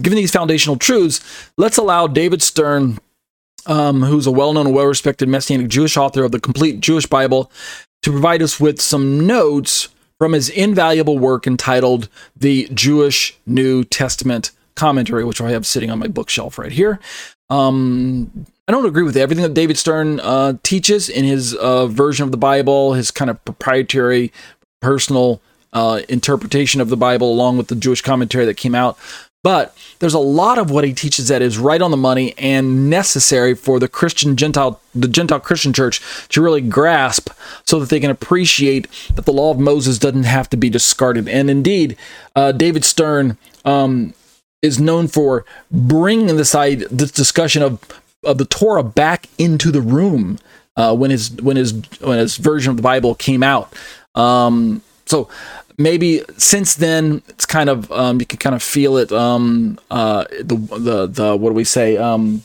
[0.00, 2.98] given these foundational truths, let's allow David Stern
[3.66, 7.50] um, who's a well known, well respected Messianic Jewish author of the complete Jewish Bible,
[8.02, 14.50] to provide us with some notes from his invaluable work entitled The Jewish New Testament
[14.74, 17.00] Commentary, which I have sitting on my bookshelf right here.
[17.50, 22.24] Um, I don't agree with everything that David Stern uh, teaches in his uh, version
[22.24, 24.32] of the Bible, his kind of proprietary,
[24.80, 25.40] personal
[25.74, 28.96] uh, interpretation of the Bible, along with the Jewish commentary that came out.
[29.44, 32.88] But there's a lot of what he teaches that is right on the money and
[32.88, 37.28] necessary for the Christian Gentile, the Gentile Christian church to really grasp
[37.66, 41.28] so that they can appreciate that the law of Moses doesn't have to be discarded.
[41.28, 41.98] And indeed,
[42.34, 44.14] uh, David Stern um,
[44.62, 47.80] is known for bringing this, this discussion of,
[48.24, 50.38] of the Torah back into the room
[50.76, 53.72] uh, when his when his when his version of the Bible came out.
[54.14, 55.28] Um, so
[55.78, 60.24] maybe since then it's kind of um, you can kind of feel it um, uh,
[60.30, 62.42] the the the what do we say um,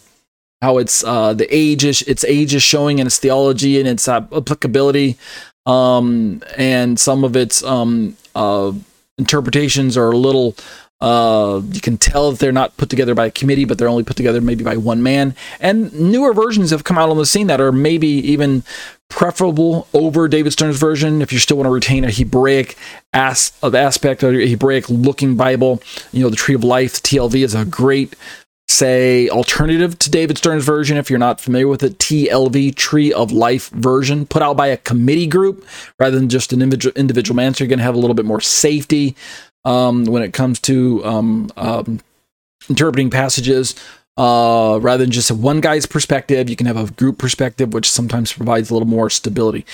[0.61, 4.07] how it's uh, the age is its age is showing in its theology and its
[4.07, 5.17] uh, applicability.
[5.65, 8.71] Um, and some of its um, uh,
[9.17, 10.55] interpretations are a little
[11.01, 14.03] uh, you can tell that they're not put together by a committee, but they're only
[14.03, 15.35] put together maybe by one man.
[15.59, 18.63] And newer versions have come out on the scene that are maybe even
[19.09, 22.77] preferable over David Stern's version if you still want to retain a Hebraic
[23.13, 25.81] as of aspect or a Hebraic looking Bible.
[26.11, 28.15] You know, the Tree of Life, TLV, is a great
[28.69, 33.31] say alternative to David Stern's version if you're not familiar with it TLV Tree of
[33.31, 35.65] Life version put out by a committee group
[35.97, 38.25] rather than just an individual individual man so you're going to have a little bit
[38.25, 39.15] more safety
[39.69, 41.99] um, when it comes to um, um,
[42.69, 43.75] interpreting passages.
[44.17, 48.33] Uh, rather than just one guy's perspective, you can have a group perspective, which sometimes
[48.33, 49.65] provides a little more stability.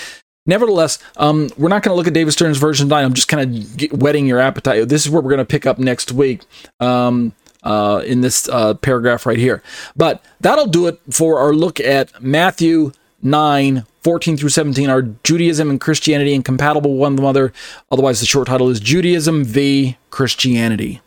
[0.45, 3.03] Nevertheless, um, we're not going to look at David Stern's version 9.
[3.03, 4.87] I'm just kind of whetting your appetite.
[4.87, 6.43] This is where we're going to pick up next week
[6.79, 9.63] um, uh, in this uh, paragraph right here.
[9.95, 12.91] But that'll do it for our look at Matthew
[13.23, 17.51] 9 14 through 17 are Judaism and Christianity incompatible with one another.
[17.91, 19.97] Otherwise, the short title is Judaism v.
[20.11, 21.01] Christianity.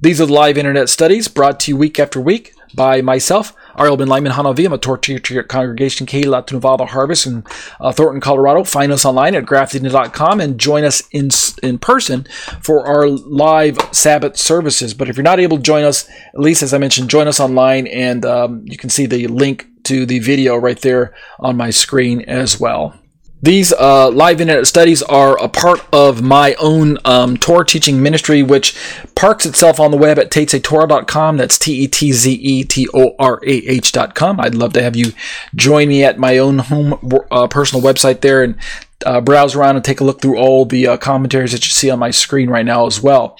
[0.00, 3.96] These are the live internet studies brought to you week after week by myself, Ariel
[3.96, 4.66] Ben Lyman Hanavi.
[4.66, 7.44] I'm a Torah teacher at Congregation Keilat Nevada Harvest in
[7.78, 8.64] uh, Thornton, Colorado.
[8.64, 11.28] Find us online at grafting.com and join us in
[11.62, 12.26] in person
[12.60, 14.92] for our live Sabbath services.
[14.92, 17.38] But if you're not able to join us, at least as I mentioned, join us
[17.38, 21.70] online and um, you can see the link to the video right there on my
[21.70, 22.94] screen as well.
[23.42, 28.42] These uh, live internet studies are a part of my own um, Torah teaching ministry,
[28.44, 28.76] which
[29.16, 31.38] parks itself on the web at tetzetorah.com.
[31.38, 34.38] That's T E T Z E T O R A H.com.
[34.38, 35.12] I'd love to have you
[35.56, 37.00] join me at my own home
[37.32, 38.56] uh, personal website there and
[39.04, 41.90] uh, browse around and take a look through all the uh, commentaries that you see
[41.90, 43.38] on my screen right now as well.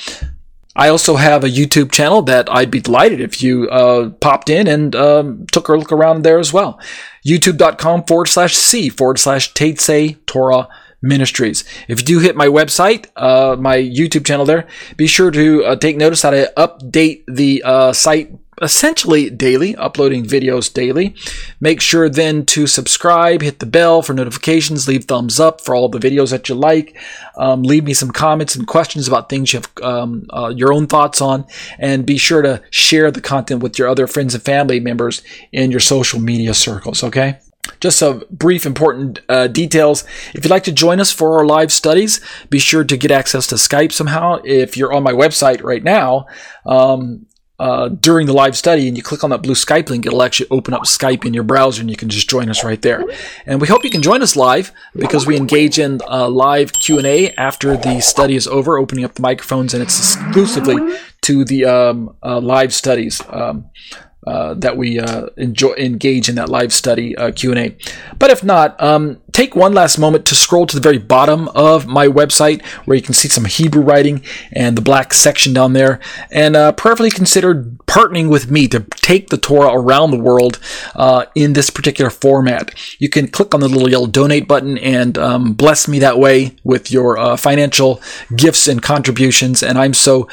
[0.77, 4.69] I also have a YouTube channel that I'd be delighted if you uh, popped in
[4.69, 6.79] and um, took a look around there as well.
[7.27, 10.69] YouTube.com forward slash C forward slash Tetze Torah
[11.03, 11.65] Ministries.
[11.89, 15.77] If you do hit my website, uh, my YouTube channel there, be sure to uh,
[15.77, 21.15] take notice that I update the uh, site essentially daily, uploading videos daily.
[21.61, 25.89] Make sure then to subscribe, hit the bell for notifications, leave thumbs up for all
[25.89, 26.97] the videos that you like.
[27.37, 30.87] Um, leave me some comments and questions about things you have um, uh, your own
[30.87, 31.47] thoughts on,
[31.79, 35.71] and be sure to share the content with your other friends and family members in
[35.71, 37.03] your social media circles.
[37.03, 37.39] Okay.
[37.79, 40.05] Just some brief important uh, details.
[40.35, 43.47] If you'd like to join us for our live studies, be sure to get access
[43.49, 44.41] to Skype somehow.
[44.45, 46.27] If you're on my website right now,
[46.67, 47.27] um,
[47.61, 50.49] uh, during the live study and you click on that blue Skype link, it'll actually
[50.51, 53.05] open up Skype in your browser and you can just join us right there.
[53.45, 57.35] And we hope you can join us live because we engage in uh, live Q&A
[57.35, 62.17] after the study is over, opening up the microphones and it's exclusively to the um,
[62.23, 63.21] uh, live studies.
[63.29, 63.69] Um,
[64.27, 67.75] uh, that we uh, enjoy engage in that live study uh, Q&A.
[68.19, 71.87] But if not, um, take one last moment to scroll to the very bottom of
[71.87, 76.01] my website where you can see some Hebrew writing and the black section down there
[76.31, 80.59] and uh, prayerfully consider partnering with me to take the Torah around the world
[80.95, 82.75] uh, in this particular format.
[82.99, 86.57] You can click on the little yellow donate button and um, bless me that way
[86.63, 88.03] with your uh, financial
[88.37, 89.63] gifts and contributions.
[89.63, 90.29] And I'm so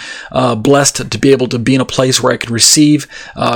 [0.58, 3.08] blessed to be able to be in a place where I can receive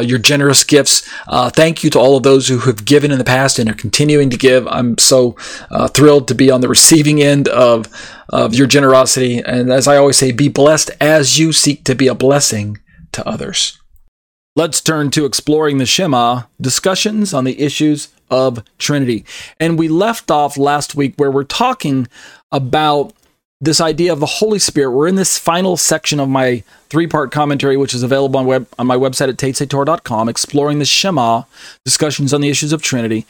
[0.02, 1.08] your generous gifts.
[1.28, 3.74] Uh, thank you to all of those who have given in the past and are
[3.74, 4.68] continuing to give.
[4.68, 5.36] I'm so
[5.70, 7.88] uh, thrilled to be on the receiving end of,
[8.30, 9.40] of your generosity.
[9.40, 12.78] And as I always say, be blessed as you seek to be a blessing
[13.12, 13.78] to others.
[14.56, 19.26] Let's turn to exploring the Shema, discussions on the issues of Trinity.
[19.60, 22.08] And we left off last week where we're talking
[22.52, 23.14] about
[23.62, 24.92] this idea of the Holy Spirit.
[24.92, 28.68] We're in this final section of my three part commentary, which is available on, web,
[28.80, 31.44] on my website at tetzetorah.com, exploring the Shema,
[31.86, 33.26] discussions on the issues of Trinity.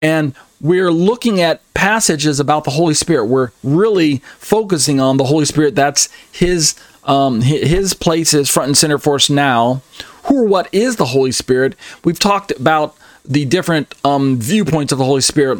[0.00, 3.26] And we're looking at passages about the Holy Spirit.
[3.26, 5.74] We're really focusing on the Holy Spirit.
[5.74, 9.82] That's his um, his place is front and center for us now.
[10.24, 11.76] Who or what is the Holy Spirit?
[12.02, 15.58] We've talked about the different um, viewpoints of the Holy Spirit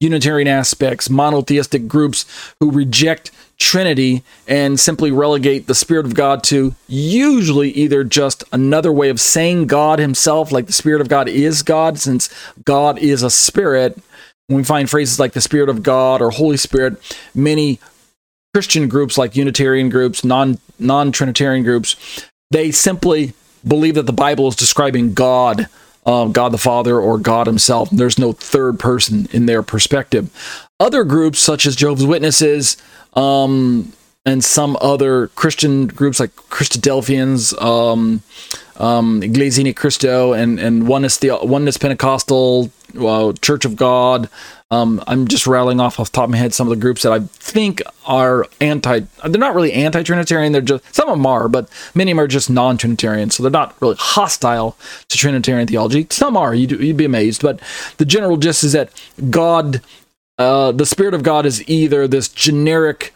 [0.00, 2.24] Unitarian aspects, monotheistic groups
[2.58, 8.90] who reject Trinity and simply relegate the Spirit of God to usually either just another
[8.90, 12.30] way of saying God Himself, like the Spirit of God is God, since
[12.64, 13.98] God is a spirit.
[14.46, 16.94] When we find phrases like the Spirit of God or Holy Spirit,
[17.34, 17.78] many
[18.54, 23.34] Christian groups like Unitarian groups, non non Trinitarian groups, they simply
[23.66, 25.68] believe that the Bible is describing God
[26.28, 27.90] God the Father or God Himself.
[27.90, 30.30] There's no third person in their perspective.
[30.78, 32.76] Other groups, such as Jehovah's Witnesses,
[33.14, 33.92] um,
[34.26, 38.22] and some other Christian groups like Christadelphians, um,
[38.76, 39.20] um,
[39.74, 44.28] Cristo, and and Oneness the Oneness Pentecostal, uh, Church of God,
[44.72, 47.02] um, I'm just rattling off off the top of my head some of the groups
[47.02, 49.00] that I think are anti.
[49.00, 50.52] They're not really anti-Trinitarian.
[50.52, 53.30] They're just some of them are, but many of them are just non-Trinitarian.
[53.30, 54.76] So they're not really hostile
[55.08, 56.06] to Trinitarian theology.
[56.10, 56.54] Some are.
[56.54, 57.60] You'd, you'd be amazed, but
[57.96, 58.90] the general gist is that
[59.28, 59.82] God,
[60.38, 63.12] uh, the Spirit of God, is either this generic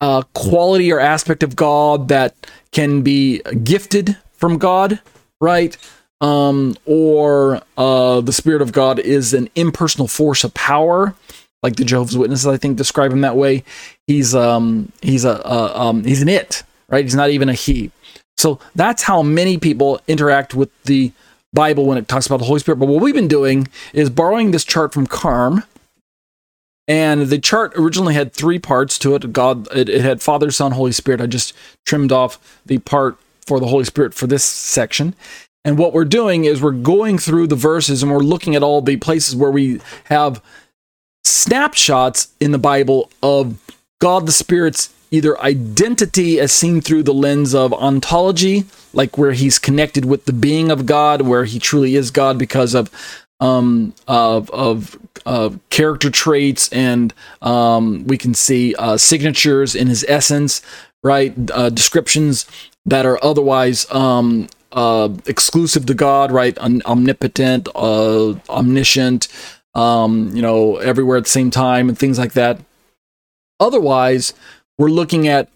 [0.00, 2.34] uh, quality or aspect of God that
[2.72, 5.00] can be gifted from God,
[5.40, 5.76] right?
[6.22, 11.14] Um, or uh, the Spirit of God is an impersonal force of power,
[11.62, 13.64] like the Jehovah's Witnesses, I think, describe him that way.
[14.06, 17.04] He's um, he's a, a um, he's an it, right?
[17.04, 17.90] He's not even a he.
[18.38, 21.12] So that's how many people interact with the
[21.52, 22.78] Bible when it talks about the Holy Spirit.
[22.78, 25.64] But what we've been doing is borrowing this chart from CARM.
[26.88, 29.32] And the chart originally had three parts to it.
[29.32, 31.20] God, it, it had Father, Son, Holy Spirit.
[31.20, 31.54] I just
[31.86, 35.14] trimmed off the part for the Holy Spirit for this section.
[35.64, 38.82] And what we're doing is we're going through the verses and we're looking at all
[38.82, 40.42] the places where we have
[41.24, 43.56] snapshots in the Bible of
[44.00, 49.58] God the Spirit's either identity as seen through the lens of ontology, like where he's
[49.58, 52.90] connected with the being of God, where he truly is God because of
[53.38, 60.04] um, of, of of character traits, and um, we can see uh, signatures in his
[60.08, 60.62] essence,
[61.04, 61.34] right?
[61.52, 62.46] Uh, descriptions
[62.86, 66.56] that are otherwise um, uh, exclusive to God, right?
[66.58, 69.28] omnipotent, uh, omniscient,
[69.74, 72.58] um, you know, everywhere at the same time, and things like that.
[73.60, 74.34] Otherwise,
[74.78, 75.48] we're looking at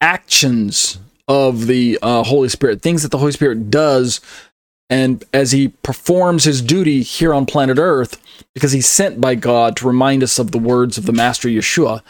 [0.00, 0.98] actions
[1.28, 4.20] of the uh, Holy Spirit, things that the Holy Spirit does,
[4.88, 8.20] and as he performs his duty here on planet Earth,
[8.54, 12.02] because he's sent by God to remind us of the words of the Master Yeshua.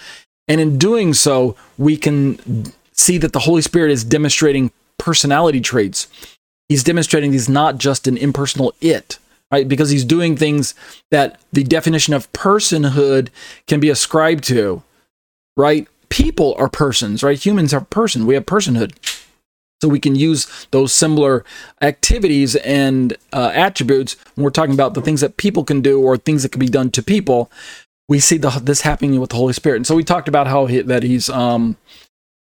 [0.48, 6.08] And in doing so, we can see that the Holy Spirit is demonstrating personality traits.
[6.70, 9.18] He's demonstrating he's not just an impersonal it,
[9.50, 9.66] right?
[9.66, 10.72] Because he's doing things
[11.10, 13.28] that the definition of personhood
[13.66, 14.84] can be ascribed to,
[15.56, 15.88] right?
[16.10, 17.44] People are persons, right?
[17.44, 18.24] Humans are person.
[18.24, 18.92] We have personhood.
[19.82, 21.44] So we can use those similar
[21.82, 26.16] activities and uh, attributes when we're talking about the things that people can do or
[26.16, 27.50] things that can be done to people.
[28.08, 30.66] We see the, this happening with the Holy Spirit, and so we talked about how
[30.66, 31.76] he, that he's um,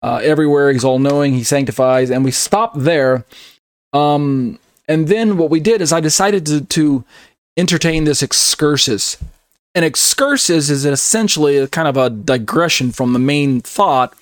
[0.01, 0.73] uh, everywhere.
[0.73, 1.33] He's all knowing.
[1.33, 3.23] He sanctifies, and we stop there.
[3.93, 7.03] Um, and then what we did is I decided to, to
[7.57, 9.17] entertain this excursus.
[9.75, 14.15] An excursus is essentially a kind of a digression from the main thought,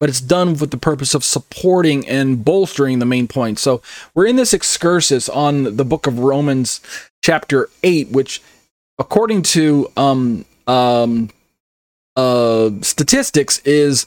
[0.00, 3.58] but it's done with the purpose of supporting and bolstering the main point.
[3.58, 3.82] So
[4.14, 6.80] we're in this excursus on the book of Romans,
[7.22, 8.40] chapter 8, which,
[8.98, 11.30] according to um, um,
[12.16, 14.06] uh, statistics, is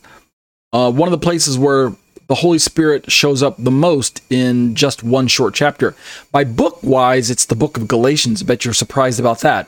[0.74, 1.94] uh, one of the places where
[2.28, 5.96] the Holy Spirit shows up the most in just one short chapter.
[6.32, 8.42] By book wise, it's the book of Galatians.
[8.42, 9.68] I bet you're surprised about that.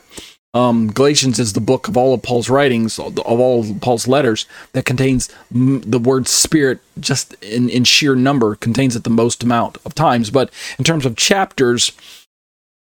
[0.52, 4.46] Um, Galatians is the book of all of Paul's writings, of all of Paul's letters,
[4.72, 9.78] that contains the word spirit just in, in sheer number, contains it the most amount
[9.84, 10.30] of times.
[10.30, 11.92] But in terms of chapters,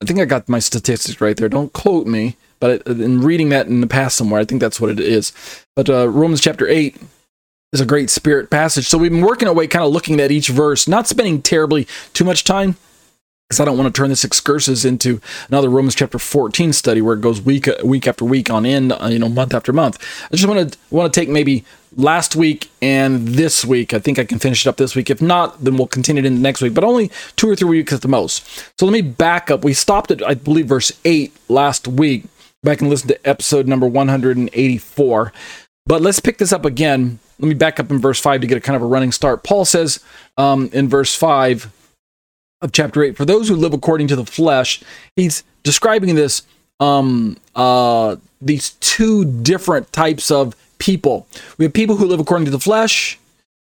[0.01, 1.49] I think I got my statistics right there.
[1.49, 4.89] Don't quote me, but in reading that in the past somewhere, I think that's what
[4.89, 5.32] it is.
[5.76, 6.97] But uh, Romans chapter 8
[7.74, 8.88] is a great spirit passage.
[8.88, 11.88] So we've been working our way, kind of looking at each verse, not spending terribly
[12.13, 12.76] too much time,
[13.47, 15.19] because I don't want to turn this excursus into
[15.49, 19.07] another Romans chapter 14 study where it goes week week after week on end, uh,
[19.11, 19.97] you know, month after month.
[20.32, 21.65] I just want to want to take maybe
[21.97, 23.93] last week and this week.
[23.93, 25.09] I think I can finish it up this week.
[25.09, 27.91] If not, then we'll continue it into next week, but only two or three weeks
[27.91, 28.47] at the most.
[28.80, 29.63] So let me back up.
[29.65, 32.26] We stopped at I believe verse 8 last week.
[32.63, 35.34] Back and listen to episode number 184.
[35.86, 38.57] But let's pick this up again let me back up in verse 5 to get
[38.57, 39.43] a kind of a running start.
[39.43, 40.03] Paul says
[40.37, 41.71] um, in verse 5
[42.61, 44.81] of chapter 8, for those who live according to the flesh,
[45.15, 46.43] he's describing this
[46.79, 51.27] um, uh, these two different types of people.
[51.57, 53.19] We have people who live according to the flesh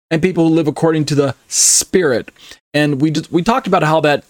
[0.09, 2.31] and people who live according to the spirit.
[2.73, 4.25] And we just, we talked about how that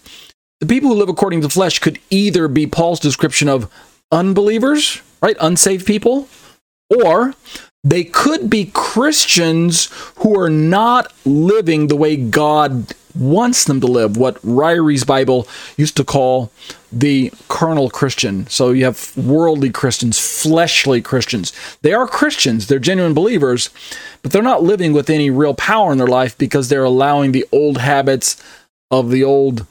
[0.60, 3.70] the people who live according to the flesh could either be Paul's description of
[4.10, 5.36] unbelievers, right?
[5.40, 6.28] Unsaved people,
[7.04, 7.34] or
[7.84, 14.16] they could be Christians who are not living the way God wants them to live,
[14.16, 16.50] what Ryrie's Bible used to call
[16.90, 18.46] the carnal Christian.
[18.46, 21.52] So you have worldly Christians, fleshly Christians.
[21.82, 23.70] They are Christians, they're genuine believers,
[24.22, 27.46] but they're not living with any real power in their life because they're allowing the
[27.52, 28.42] old habits
[28.90, 29.66] of the old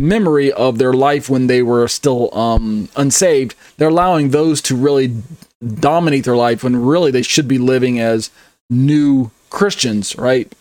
[0.00, 3.54] memory of their life when they were still um, unsaved.
[3.76, 5.22] They're allowing those to really
[5.64, 8.30] dominate their life when really they should be living as
[8.70, 10.52] new Christians, right?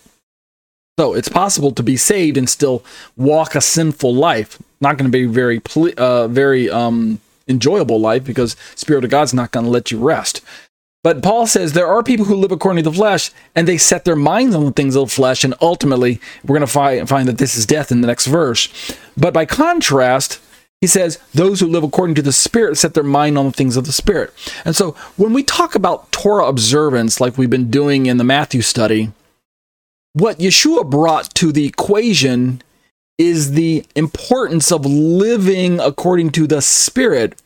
[0.97, 2.83] So it's possible to be saved and still
[3.17, 4.61] walk a sinful life.
[4.79, 5.61] Not going to be very,
[5.97, 10.41] uh, very um, enjoyable life because Spirit of God's not going to let you rest.
[11.05, 14.05] But Paul says there are people who live according to the flesh and they set
[14.05, 17.27] their minds on the things of the flesh, and ultimately we're going to find, find
[17.27, 18.97] that this is death in the next verse.
[19.15, 20.41] But by contrast,
[20.81, 23.77] he says, Those who live according to the Spirit set their mind on the things
[23.77, 24.33] of the Spirit.
[24.65, 28.63] And so when we talk about Torah observance, like we've been doing in the Matthew
[28.63, 29.11] study,
[30.13, 32.63] what Yeshua brought to the equation
[33.19, 37.39] is the importance of living according to the Spirit,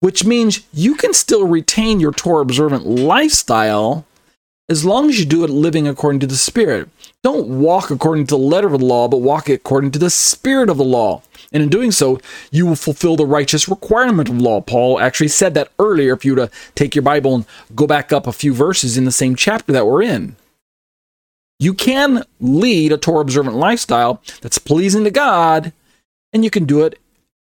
[0.00, 4.04] which means you can still retain your Torah observant lifestyle
[4.68, 6.88] as long as you do it living according to the Spirit.
[7.22, 10.68] Don't walk according to the letter of the law, but walk according to the Spirit
[10.68, 11.22] of the law.
[11.50, 12.20] And in doing so,
[12.50, 14.60] you will fulfill the righteous requirement of law.
[14.60, 18.12] Paul actually said that earlier if you were to take your Bible and go back
[18.12, 20.36] up a few verses in the same chapter that we're in.
[21.58, 25.72] You can lead a Torah observant lifestyle that's pleasing to God,
[26.32, 26.98] and you can do it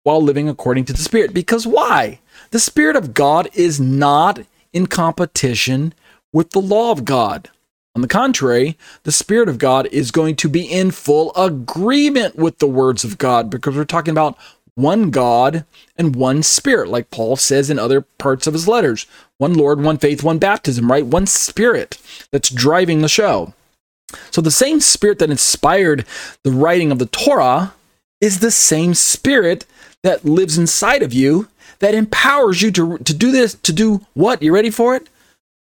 [0.03, 1.33] while living according to the Spirit.
[1.33, 2.19] Because why?
[2.51, 4.39] The Spirit of God is not
[4.73, 5.93] in competition
[6.33, 7.49] with the law of God.
[7.95, 12.59] On the contrary, the Spirit of God is going to be in full agreement with
[12.59, 14.37] the words of God because we're talking about
[14.75, 15.65] one God
[15.97, 19.05] and one Spirit, like Paul says in other parts of his letters
[19.37, 21.05] one Lord, one faith, one baptism, right?
[21.05, 21.97] One Spirit
[22.31, 23.53] that's driving the show.
[24.31, 26.05] So the same Spirit that inspired
[26.43, 27.73] the writing of the Torah
[28.21, 29.65] is the same Spirit
[30.03, 31.47] that lives inside of you
[31.79, 34.41] that empowers you to, to do this, to do what?
[34.41, 35.09] You ready for it?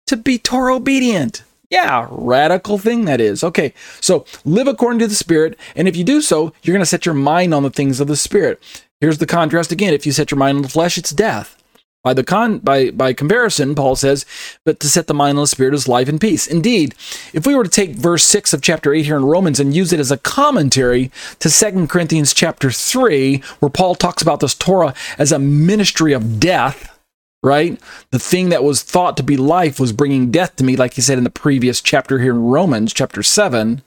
[0.09, 1.43] To be Torah obedient.
[1.71, 3.43] Yeah, radical thing that is.
[3.43, 6.87] Okay, so live according to the Spirit, and if you do so, you're going to
[6.87, 8.63] set your mind on the things of the Spirit.
[9.01, 9.93] Here's the contrast again.
[9.93, 11.63] If you set your mind on the flesh, it's death.
[12.07, 14.25] By the con by by comparison, Paul says,
[14.65, 16.47] but to set the mind on the spirit is life and peace.
[16.47, 16.95] Indeed,
[17.33, 19.93] if we were to take verse 6 of chapter 8 here in Romans and use
[19.93, 24.95] it as a commentary to 2 Corinthians chapter 3, where Paul talks about this Torah
[25.19, 26.97] as a ministry of death,
[27.43, 27.77] right?
[28.13, 31.01] The thing that was thought to be life was bringing death to me, like he
[31.01, 33.83] said in the previous chapter here in Romans, chapter 7.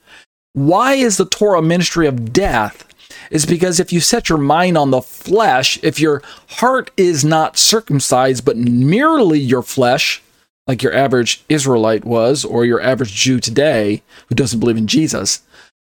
[0.51, 2.85] Why is the Torah ministry of death?
[3.29, 7.57] Is because if you set your mind on the flesh, if your heart is not
[7.57, 10.21] circumcised, but merely your flesh,
[10.67, 15.41] like your average Israelite was, or your average Jew today who doesn't believe in Jesus,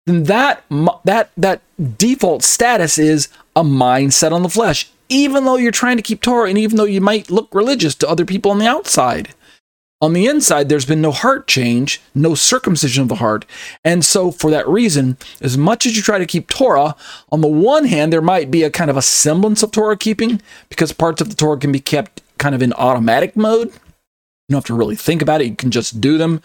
[0.07, 0.62] then that
[1.05, 1.62] that that
[1.99, 4.91] default status is a mind set on the flesh.
[5.09, 8.09] Even though you're trying to keep Torah, and even though you might look religious to
[8.09, 9.34] other people on the outside,
[10.01, 13.47] on the inside, there's been no heart change, no circumcision of the heart.
[13.83, 16.95] And so, for that reason, as much as you try to keep Torah,
[17.33, 20.43] on the one hand, there might be a kind of a semblance of Torah keeping
[20.69, 23.69] because parts of the Torah can be kept kind of in automatic mode.
[23.69, 26.43] You don't have to really think about it, you can just do them.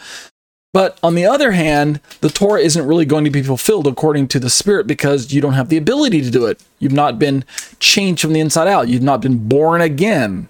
[0.73, 4.39] But on the other hand, the Torah isn't really going to be fulfilled according to
[4.39, 6.63] the Spirit because you don't have the ability to do it.
[6.79, 7.43] You've not been
[7.79, 10.47] changed from the inside out, you've not been born again.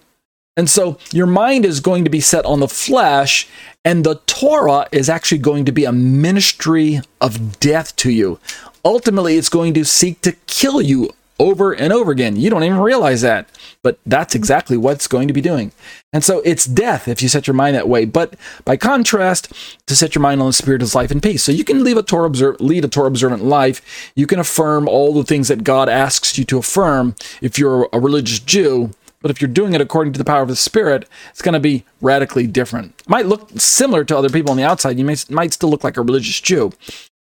[0.58, 3.48] And so your mind is going to be set on the flesh,
[3.86, 8.40] and the Torah is actually going to be a ministry of death to you.
[8.84, 12.36] Ultimately, it's going to seek to kill you over and over again.
[12.36, 13.50] You don't even realize that,
[13.82, 15.72] but that's exactly what it's going to be doing.
[16.14, 18.06] And so it's death if you set your mind that way.
[18.06, 19.52] But by contrast,
[19.88, 21.44] to set your mind on the Spirit is life and peace.
[21.44, 24.12] So you can leave a Torah observ- lead a Torah observant life.
[24.16, 28.00] You can affirm all the things that God asks you to affirm if you're a
[28.00, 28.92] religious Jew
[29.22, 31.60] but if you're doing it according to the power of the Spirit, it's going to
[31.60, 32.94] be radically different.
[33.00, 34.98] It might look similar to other people on the outside.
[34.98, 36.72] You may, might still look like a religious Jew.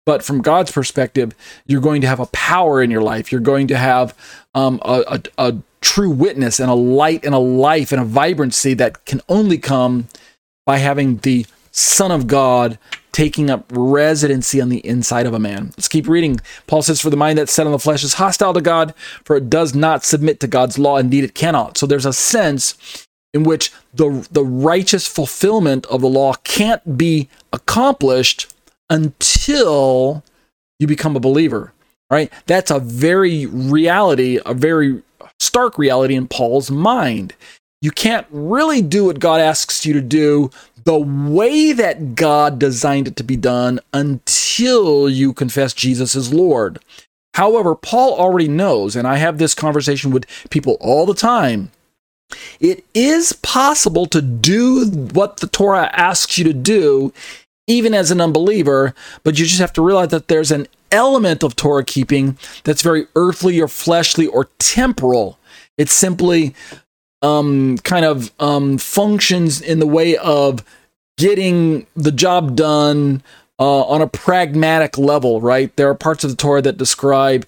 [0.06, 1.34] But from God's perspective,
[1.66, 3.32] you're going to have a power in your life.
[3.32, 4.18] You're going to have
[4.54, 8.74] um, a, a, a true witness and a light and a life and a vibrancy
[8.74, 10.08] that can only come
[10.66, 12.78] by having the Son of God
[13.12, 15.66] taking up residency on the inside of a man.
[15.78, 16.40] Let's keep reading.
[16.68, 18.94] Paul says, For the mind that's set on the flesh is hostile to God,
[19.24, 20.98] for it does not submit to God's law.
[20.98, 21.78] Indeed, it cannot.
[21.78, 27.30] So there's a sense in which the, the righteous fulfillment of the law can't be
[27.52, 28.54] accomplished
[28.90, 30.24] until
[30.80, 31.74] you become a believer.
[32.10, 32.32] Right?
[32.46, 35.02] That's a very reality, a very
[35.40, 37.34] stark reality in Paul's mind.
[37.82, 40.52] You can't really do what God asks you to do
[40.86, 46.80] the way that God designed it to be done until you confess Jesus as Lord.
[47.36, 51.72] However, Paul already knows, and I have this conversation with people all the time.
[52.60, 57.14] It is possible to do what the Torah asks you to do,
[57.68, 61.56] even as an unbeliever, but you just have to realize that there's an element of
[61.56, 65.40] Torah keeping that's very earthly or fleshly or temporal.
[65.78, 66.54] It's simply
[67.24, 70.64] um, kind of um, functions in the way of
[71.18, 73.24] getting the job done
[73.60, 75.76] uh, on a pragmatic level, right?
[75.76, 77.46] There are parts of the Torah that describe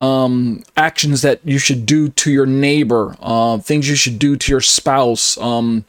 [0.00, 4.52] um, actions that you should do to your neighbor, uh, things you should do to
[4.52, 5.84] your spouse, um,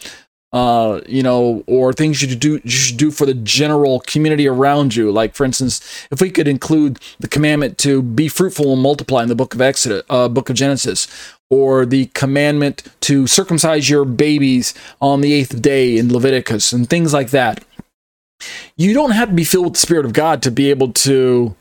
[0.52, 4.48] uh, you know, or things you should do you should do for the general community
[4.48, 5.12] around you.
[5.12, 9.30] Like, for instance, if we could include the commandment to be fruitful and multiply in
[9.30, 11.08] the book of Exodus, uh, book of Genesis,
[11.50, 17.14] or the commandment to circumcise your babies on the eighth day in Leviticus, and things
[17.14, 17.64] like that.
[18.78, 21.56] You don't have to be filled with the Spirit of God to be able to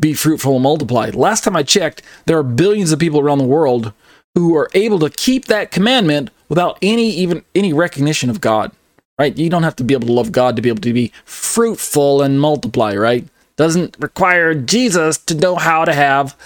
[0.00, 1.10] be fruitful and multiply.
[1.10, 3.92] Last time I checked, there are billions of people around the world
[4.34, 8.72] who are able to keep that commandment without any even any recognition of God.
[9.18, 9.36] Right?
[9.36, 12.20] You don't have to be able to love God to be able to be fruitful
[12.20, 13.26] and multiply, right?
[13.56, 16.36] Doesn't require Jesus to know how to have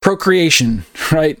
[0.00, 1.38] procreation, right?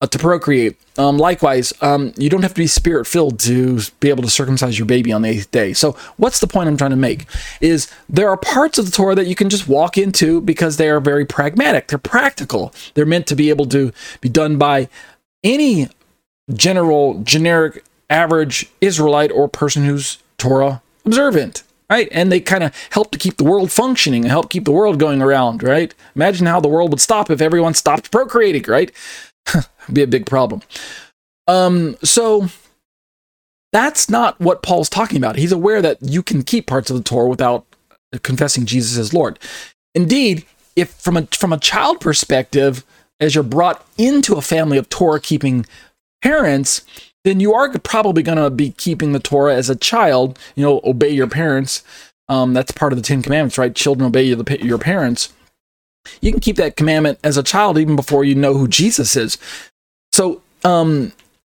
[0.00, 0.76] Uh, to procreate.
[0.96, 4.78] Um, likewise, um, you don't have to be spirit filled to be able to circumcise
[4.78, 5.72] your baby on the eighth day.
[5.72, 7.26] So, what's the point I'm trying to make?
[7.60, 10.88] Is there are parts of the Torah that you can just walk into because they
[10.88, 11.88] are very pragmatic.
[11.88, 12.72] They're practical.
[12.94, 14.88] They're meant to be able to be done by
[15.42, 15.88] any
[16.54, 21.64] general, generic, average Israelite or person who's Torah observant.
[21.90, 22.08] right?
[22.12, 24.98] And they kind of help to keep the world functioning and help keep the world
[24.98, 25.94] going around, right?
[26.14, 28.92] Imagine how the world would stop if everyone stopped procreating, right?
[29.92, 30.62] Be a big problem.
[31.46, 32.48] Um, so
[33.72, 35.36] that's not what Paul's talking about.
[35.36, 37.66] He's aware that you can keep parts of the Torah without
[38.22, 39.38] confessing Jesus as Lord.
[39.94, 40.44] Indeed,
[40.76, 42.84] if from a from a child perspective,
[43.20, 45.66] as you're brought into a family of Torah keeping
[46.22, 46.82] parents,
[47.24, 50.38] then you are probably going to be keeping the Torah as a child.
[50.54, 51.82] You know, obey your parents.
[52.28, 53.74] Um, that's part of the Ten Commandments, right?
[53.74, 55.32] Children obey your parents.
[56.20, 59.36] You can keep that commandment as a child even before you know who Jesus is.
[60.18, 61.12] So, um,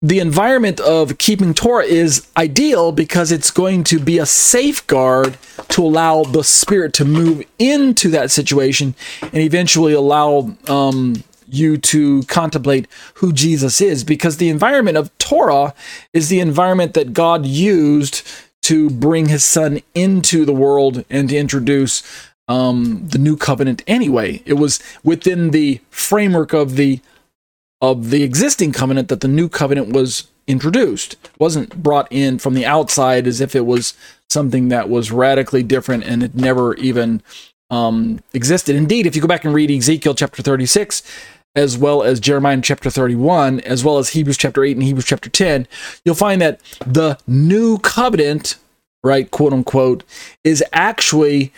[0.02, 5.38] the environment of keeping Torah is ideal because it's going to be a safeguard
[5.68, 12.24] to allow the Spirit to move into that situation and eventually allow um, you to
[12.24, 14.02] contemplate who Jesus is.
[14.02, 15.72] Because the environment of Torah
[16.12, 18.26] is the environment that God used
[18.62, 22.02] to bring his son into the world and to introduce
[22.48, 24.42] um, the new covenant anyway.
[24.44, 27.00] It was within the framework of the
[27.80, 31.14] of the existing covenant that the new covenant was introduced.
[31.14, 33.94] It wasn't brought in from the outside as if it was
[34.28, 37.22] something that was radically different and it never even
[37.70, 38.74] um, existed.
[38.74, 41.02] Indeed, if you go back and read Ezekiel chapter 36,
[41.54, 45.28] as well as Jeremiah chapter 31, as well as Hebrews chapter 8 and Hebrews chapter
[45.28, 45.66] 10,
[46.04, 48.56] you'll find that the new covenant,
[49.02, 50.04] right, quote unquote,
[50.44, 51.52] is actually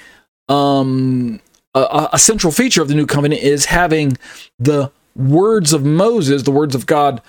[0.48, 1.40] um,
[1.74, 4.18] a, a central feature of the new covenant is having
[4.58, 7.20] the words of Moses, the words of God,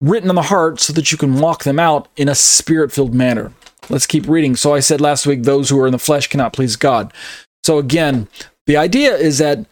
[0.00, 3.14] written on the heart so that you can walk them out in a spirit filled
[3.14, 3.52] manner.
[3.88, 4.56] Let's keep reading.
[4.56, 7.12] So I said last week, those who are in the flesh cannot please God.
[7.64, 8.28] So again,
[8.66, 9.66] the idea is that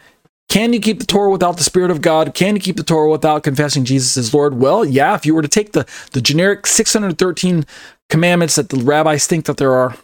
[0.49, 2.35] can you keep the Torah without the Spirit of God?
[2.35, 4.55] Can you keep the Torah without confessing Jesus as Lord?
[4.55, 7.67] Well, yeah, if you were to take the, the generic 613
[8.09, 9.97] commandments that the rabbis think that there are,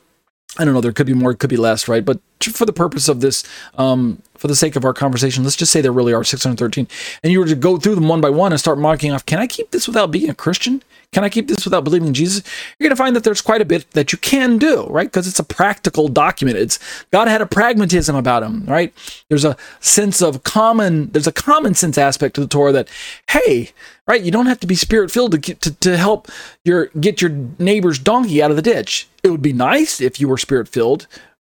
[0.58, 2.04] I don't know, there could be more, could be less, right?
[2.04, 3.42] But for the purpose of this,
[3.78, 6.86] um, for the sake of our conversation, let's just say there really are 613.
[7.22, 9.38] And you were to go through them one by one and start marking off, can
[9.38, 10.82] I keep this without being a Christian?
[11.12, 12.44] Can I keep this without believing in Jesus?
[12.78, 15.06] You're going to find that there's quite a bit that you can do, right?
[15.06, 16.58] Because it's a practical document.
[16.58, 16.78] It's
[17.10, 18.92] God had a pragmatism about him, right?
[19.30, 22.90] There's a sense of common, there's a common sense aspect to the Torah that,
[23.30, 23.70] hey,
[24.06, 26.28] right, you don't have to be spirit filled to, to, to help
[26.66, 29.08] your get your neighbor's donkey out of the ditch.
[29.22, 31.06] It would be nice if you were spirit filled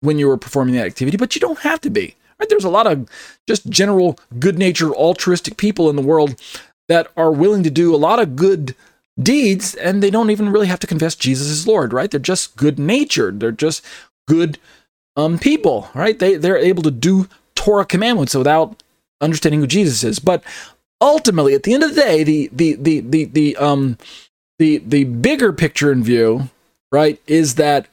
[0.03, 2.15] when you were performing that activity, but you don't have to be.
[2.39, 2.49] Right?
[2.49, 3.09] There's a lot of
[3.47, 6.41] just general good natured altruistic people in the world
[6.89, 8.75] that are willing to do a lot of good
[9.21, 12.11] deeds and they don't even really have to confess Jesus is Lord, right?
[12.11, 13.41] They're just good natured.
[13.41, 13.85] They're just
[14.29, 14.59] good
[15.17, 16.19] um, people, right?
[16.19, 18.83] They, they're able to do Torah commandments without
[19.21, 20.19] understanding who Jesus is.
[20.19, 20.45] But
[21.01, 23.99] ultimately, at the end of the day, the, the, the, the, the, um,
[24.59, 26.51] the, the bigger picture in view,
[26.93, 27.89] right, is that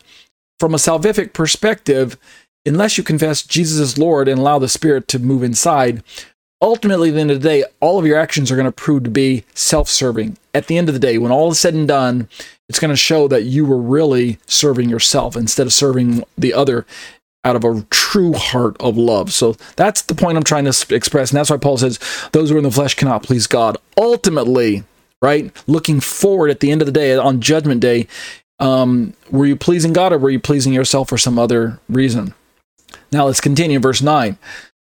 [0.59, 2.17] from a salvific perspective,
[2.65, 6.03] unless you confess Jesus is Lord and allow the Spirit to move inside,
[6.61, 9.03] ultimately, at the end of the day, all of your actions are going to prove
[9.03, 10.37] to be self serving.
[10.53, 12.29] At the end of the day, when all is said and done,
[12.69, 16.85] it's going to show that you were really serving yourself instead of serving the other
[17.45, 19.33] out of a true heart of love.
[19.33, 21.29] So that's the point I'm trying to express.
[21.29, 21.99] And that's why Paul says,
[22.31, 23.77] those who are in the flesh cannot please God.
[23.97, 24.83] Ultimately,
[25.21, 25.51] right?
[25.67, 28.07] Looking forward at the end of the day, on Judgment Day,
[28.59, 32.33] um, were you pleasing God or were you pleasing yourself for some other reason?
[33.11, 34.37] Now let's continue, verse 9.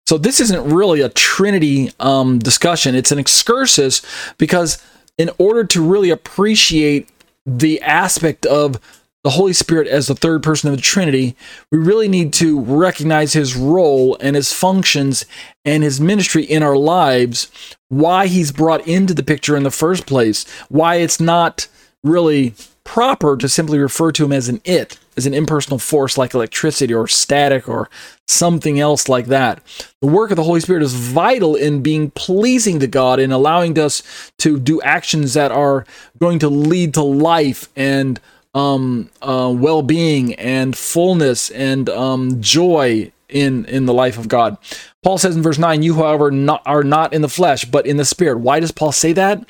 [0.07, 2.95] So this isn't really a Trinity um, discussion.
[2.95, 4.03] It's an excursus
[4.37, 4.83] because
[5.19, 7.09] in order to really appreciate
[7.47, 8.81] the aspect of
[9.25, 11.37] the Holy Spirit as the third person of the Trinity,
[11.71, 15.25] we really need to recognize his role and his functions
[15.65, 17.51] and his ministry in our lives,
[17.89, 21.69] why he's brought into the picture in the first place, why it's not
[22.03, 26.35] really proper to simply refer to him as an it is an impersonal force like
[26.35, 27.91] electricity or static or
[28.27, 29.63] something else like that.
[30.01, 33.79] The work of the Holy Spirit is vital in being pleasing to God and allowing
[33.79, 34.03] us
[34.39, 35.87] to do actions that are
[36.19, 38.21] going to lead to life and
[38.55, 44.59] um, uh, well-being and fullness and um, joy in in the life of God.
[45.03, 47.97] Paul says in verse 9, you however not, are not in the flesh but in
[47.97, 48.39] the spirit.
[48.39, 49.45] Why does Paul say that?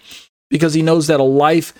[0.50, 1.74] Because he knows that a life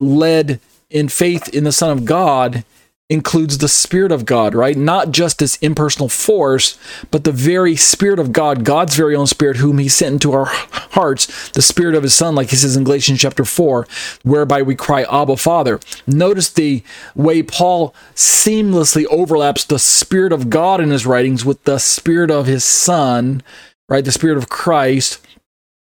[0.00, 0.60] led
[0.90, 2.64] in faith in the Son of God
[3.12, 4.76] includes the Spirit of God, right?
[4.76, 6.78] Not just this impersonal force,
[7.10, 10.46] but the very Spirit of God, God's very own Spirit, whom He sent into our
[10.46, 13.86] hearts, the Spirit of His Son, like He says in Galatians chapter 4,
[14.22, 15.78] whereby we cry, Abba, Father.
[16.06, 16.82] Notice the
[17.14, 22.46] way Paul seamlessly overlaps the Spirit of God in his writings with the Spirit of
[22.46, 23.42] His Son,
[23.88, 24.04] right?
[24.04, 25.20] The Spirit of Christ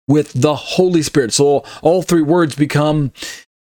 [0.08, 1.34] with the Holy Spirit.
[1.34, 3.12] So all, three words become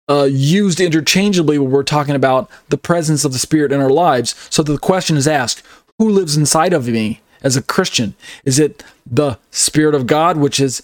[0.09, 4.35] uh, used interchangeably when we're talking about the presence of the Spirit in our lives.
[4.51, 5.63] So the question is asked
[5.99, 8.15] who lives inside of me as a Christian?
[8.45, 10.83] Is it the Spirit of God, which is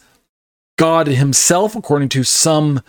[0.76, 2.82] God Himself, according to some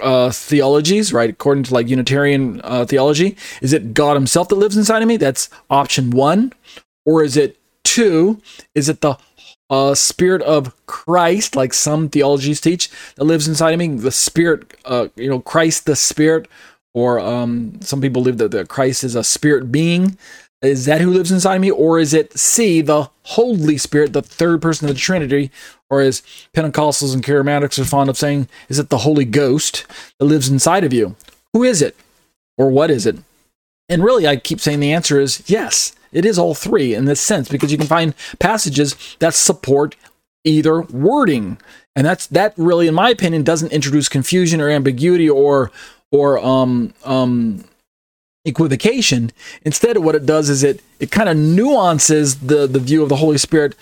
[0.00, 1.30] uh, theologies, right?
[1.30, 5.16] According to like Unitarian uh, theology, is it God Himself that lives inside of me?
[5.16, 6.52] That's option one.
[7.04, 8.40] Or is it two?
[8.74, 9.18] Is it the
[9.72, 13.88] uh, Spirit of Christ, like some theologies teach, that lives inside of me?
[13.88, 16.46] The Spirit, uh, you know, Christ the Spirit,
[16.94, 20.18] or um, some people believe that, that Christ is a spirit being.
[20.60, 21.70] Is that who lives inside of me?
[21.70, 25.50] Or is it C, the Holy Spirit, the third person of the Trinity?
[25.90, 26.22] Or as
[26.54, 29.86] Pentecostals and Charismatics are fond of saying, is it the Holy Ghost
[30.18, 31.16] that lives inside of you?
[31.52, 31.96] Who is it?
[32.56, 33.16] Or what is it?
[33.88, 37.20] And really, I keep saying the answer is yes, it is all three in this
[37.20, 39.96] sense, because you can find passages that support
[40.44, 41.58] either wording.
[41.94, 45.70] And that's that really, in my opinion, doesn't introduce confusion or ambiguity or
[46.10, 47.64] or um um
[48.44, 49.30] equivocation.
[49.64, 53.16] Instead, what it does is it it kind of nuances the the view of the
[53.16, 53.74] Holy Spirit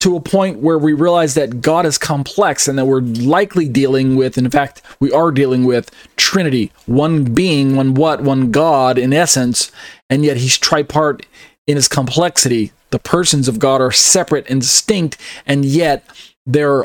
[0.00, 4.16] to a point where we realize that God is complex and that we're likely dealing
[4.16, 9.12] with, in fact, we are dealing with Trinity, one being, one what, one God in
[9.12, 9.70] essence,
[10.08, 11.24] and yet he's tripart
[11.70, 12.72] in its complexity.
[12.90, 15.16] The persons of God are separate and distinct,
[15.46, 16.04] and yet
[16.44, 16.84] they're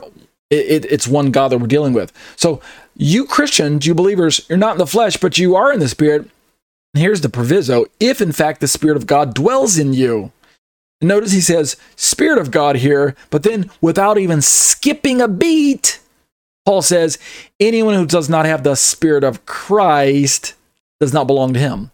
[0.51, 2.13] it, it's one God that we're dealing with.
[2.35, 2.61] So,
[2.95, 6.29] you Christians, you believers, you're not in the flesh, but you are in the Spirit.
[6.93, 10.31] And here's the proviso if in fact the Spirit of God dwells in you.
[11.01, 15.99] Notice he says Spirit of God here, but then without even skipping a beat,
[16.65, 17.17] Paul says
[17.59, 20.53] anyone who does not have the Spirit of Christ
[20.99, 21.91] does not belong to him.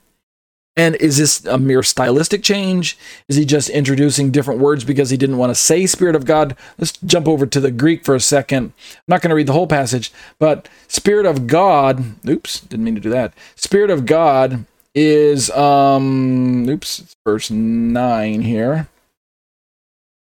[0.77, 2.97] And is this a mere stylistic change?
[3.27, 6.55] Is he just introducing different words because he didn't want to say Spirit of God?
[6.77, 8.71] Let's jump over to the Greek for a second.
[8.95, 12.95] I'm not going to read the whole passage, but Spirit of God, oops, didn't mean
[12.95, 13.33] to do that.
[13.55, 18.89] Spirit of God is um oops verse 9 here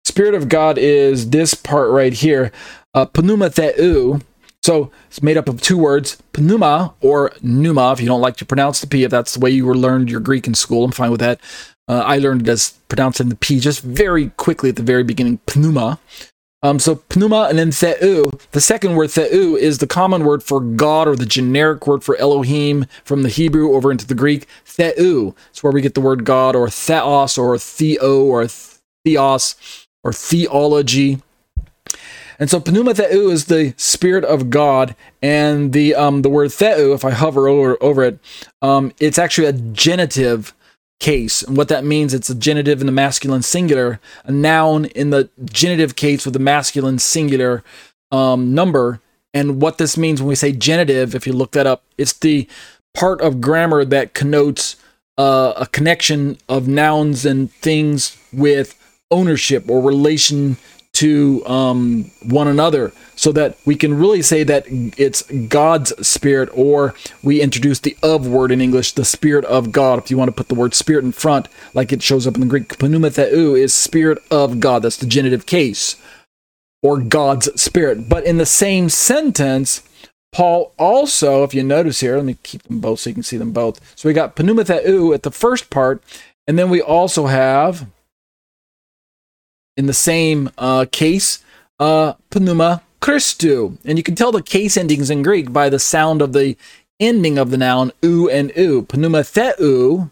[0.04, 2.52] spirit of god is this part right here
[2.92, 4.20] uh pneuma theou
[4.62, 8.44] so it's made up of two words pneuma or pneuma if you don't like to
[8.44, 10.92] pronounce the p if that's the way you were learned your greek in school i'm
[10.92, 11.40] fine with that
[11.88, 15.38] uh, i learned it as pronouncing the p just very quickly at the very beginning
[15.54, 15.98] pneuma
[16.62, 18.30] um, so pneuma and then theou.
[18.50, 22.16] The second word theou is the common word for God or the generic word for
[22.16, 24.46] Elohim from the Hebrew over into the Greek.
[24.66, 25.34] Theou.
[25.50, 31.22] It's where we get the word God or theos or theo or theos or theology.
[32.40, 36.94] And so pneuma theou is the spirit of God, and the um, the word theou,
[36.94, 38.18] if I hover over over it,
[38.62, 40.54] um, it's actually a genitive
[41.00, 41.42] case.
[41.42, 45.28] And what that means, it's a genitive in the masculine singular, a noun in the
[45.44, 47.62] genitive case with the masculine singular
[48.10, 49.00] um, number.
[49.34, 52.48] And what this means when we say genitive, if you look that up, it's the
[52.94, 54.76] part of grammar that connotes
[55.18, 58.76] uh, a connection of nouns and things with
[59.10, 60.56] ownership or relation
[60.92, 66.94] to um, one another so that we can really say that it's God's spirit, or
[67.22, 69.98] we introduce the of word in English, the spirit of God.
[69.98, 72.40] If you want to put the word spirit in front, like it shows up in
[72.40, 74.82] the Greek, pneuma theou is spirit of God.
[74.82, 75.96] That's the genitive case,
[76.82, 78.08] or God's spirit.
[78.08, 79.82] But in the same sentence,
[80.32, 83.36] Paul also, if you notice here, let me keep them both so you can see
[83.36, 83.80] them both.
[83.96, 86.02] So we got pneuma theou at the first part,
[86.46, 87.86] and then we also have,
[89.76, 91.42] in the same uh, case,
[91.78, 92.82] uh, pneuma.
[93.02, 96.56] And you can tell the case endings in Greek by the sound of the
[97.00, 98.82] ending of the noun u and u.
[98.82, 100.10] Pneuma theou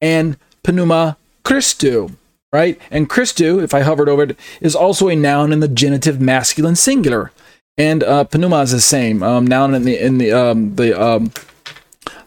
[0.00, 2.14] and pneuma Christou,
[2.52, 2.80] right?
[2.90, 6.76] And Christou, if I hovered over it, is also a noun in the genitive masculine
[6.76, 7.32] singular.
[7.76, 11.32] And uh, pneuma is the same um, noun in the in the um, the um,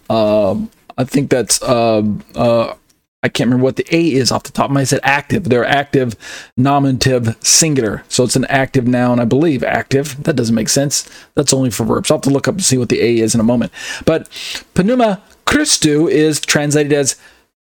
[0.10, 0.56] uh,
[0.98, 2.04] I think that's uh,
[2.36, 2.76] uh,
[3.24, 5.00] I can't remember what the A is off the top of my head.
[5.02, 5.46] Active.
[5.46, 6.16] They're active
[6.58, 8.04] nominative singular.
[8.10, 9.64] So it's an active noun, I believe.
[9.64, 10.22] Active.
[10.24, 11.10] That doesn't make sense.
[11.36, 12.12] That's only for verbs.
[12.12, 13.72] I'll have to look up and see what the A is in a moment.
[14.06, 14.30] But
[14.76, 17.16] pneuma Christou is translated as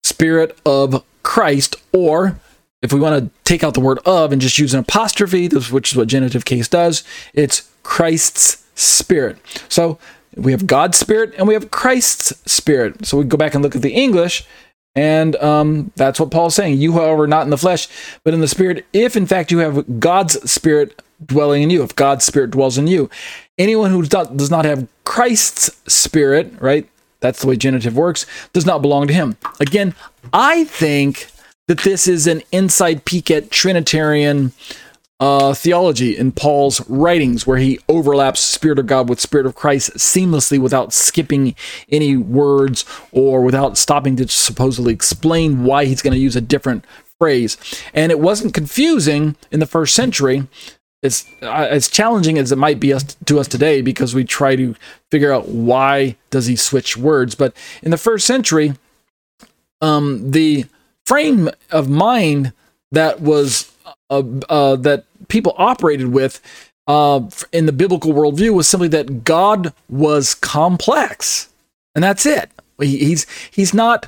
[0.05, 2.39] spirit of Christ, or
[2.83, 5.93] if we want to take out the word of and just use an apostrophe, which
[5.93, 7.03] is what genitive case does,
[7.35, 9.39] it's Christ's spirit.
[9.69, 9.99] So
[10.37, 13.07] we have God's spirit and we have Christ's spirit.
[13.07, 14.47] So we go back and look at the English
[14.97, 16.79] and um, that's what Paul's saying.
[16.79, 17.87] You, however, not in the flesh,
[18.25, 21.95] but in the spirit, if in fact you have God's spirit dwelling in you, if
[21.95, 23.09] God's spirit dwells in you.
[23.59, 26.89] Anyone who does not have Christ's spirit, right?
[27.21, 29.37] That's the way genitive works, does not belong to him.
[29.61, 29.95] Again,
[30.33, 31.29] I think
[31.69, 34.53] that this is an inside peek at Trinitarian
[35.19, 39.93] uh, theology in Paul's writings, where he overlaps Spirit of God with Spirit of Christ
[39.95, 41.55] seamlessly without skipping
[41.89, 46.85] any words or without stopping to supposedly explain why he's going to use a different
[47.19, 47.57] phrase.
[47.95, 50.47] And it wasn't confusing in the first century.
[51.03, 54.57] It's uh, as challenging as it might be us, to us today because we try
[54.57, 54.75] to
[55.11, 57.35] figure out why does he switch words.
[57.35, 58.75] But in the first century,
[59.81, 60.67] um, the
[61.05, 62.53] frame of mind
[62.93, 63.73] that was
[64.11, 66.41] uh, uh, that people operated with
[66.87, 67.21] uh,
[67.53, 71.49] in the biblical worldview was simply that God was complex,
[71.95, 72.51] and that's it.
[72.81, 74.07] He, he's he's not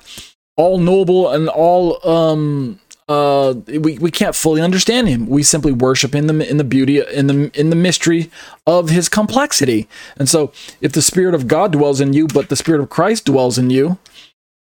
[0.57, 5.27] all knowable and all um uh we, we can't fully understand him.
[5.27, 8.31] We simply worship in the in the beauty in the in the mystery
[8.67, 9.89] of his complexity.
[10.17, 13.25] And so if the spirit of god dwells in you but the spirit of christ
[13.25, 13.99] dwells in you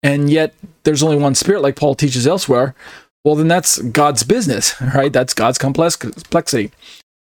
[0.03, 2.75] and yet there's only one spirit like paul teaches elsewhere
[3.25, 5.13] well then that's god's business right?
[5.13, 6.71] That's god's complexity.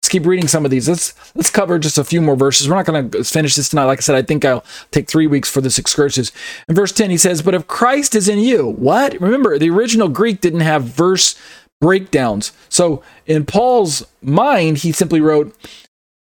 [0.03, 0.89] Let's keep reading some of these.
[0.89, 2.69] Let's let's cover just a few more verses.
[2.69, 3.85] We're not going to finish this tonight.
[3.85, 6.33] Like i said i think i'll take three weeks for this excursus.
[6.69, 9.21] In verse 10 he says but if christ is in you what?
[9.21, 11.39] Remember the original greek didn't have verse
[11.81, 12.53] breakdowns.
[12.69, 15.55] So in paul's mind he simply wrote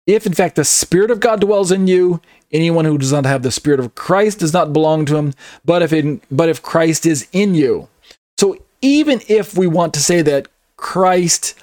[0.07, 3.43] if in fact the spirit of god dwells in you anyone who does not have
[3.43, 5.33] the spirit of christ does not belong to him.
[5.63, 7.87] But if in, but if christ is in you.
[8.39, 11.55] So even if we want to say that Christ,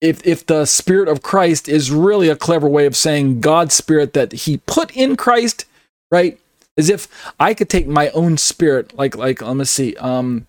[0.00, 4.12] if if the Spirit of Christ is really a clever way of saying God's Spirit
[4.14, 5.64] that He put in Christ,
[6.10, 6.38] right?
[6.76, 7.08] As if
[7.40, 10.46] I could take my own spirit, like like let me see, um,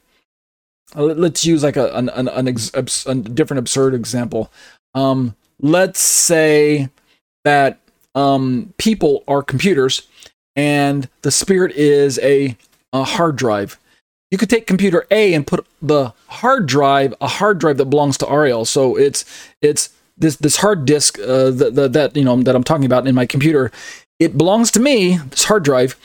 [0.95, 2.71] let's use like a an, an, an ex,
[3.05, 4.51] a different absurd example.
[4.93, 6.89] Um, let's say
[7.45, 7.79] that
[8.15, 10.07] um, people are computers,
[10.55, 12.55] and the spirit is a,
[12.93, 13.79] a hard drive
[14.31, 18.17] you could take computer A and put the hard drive, a hard drive that belongs
[18.19, 18.65] to Ariel.
[18.65, 19.25] So it's
[19.61, 23.07] it's this this hard disk uh, that, that that you know that I'm talking about
[23.07, 23.71] in my computer.
[24.19, 25.95] It belongs to me, this hard drive,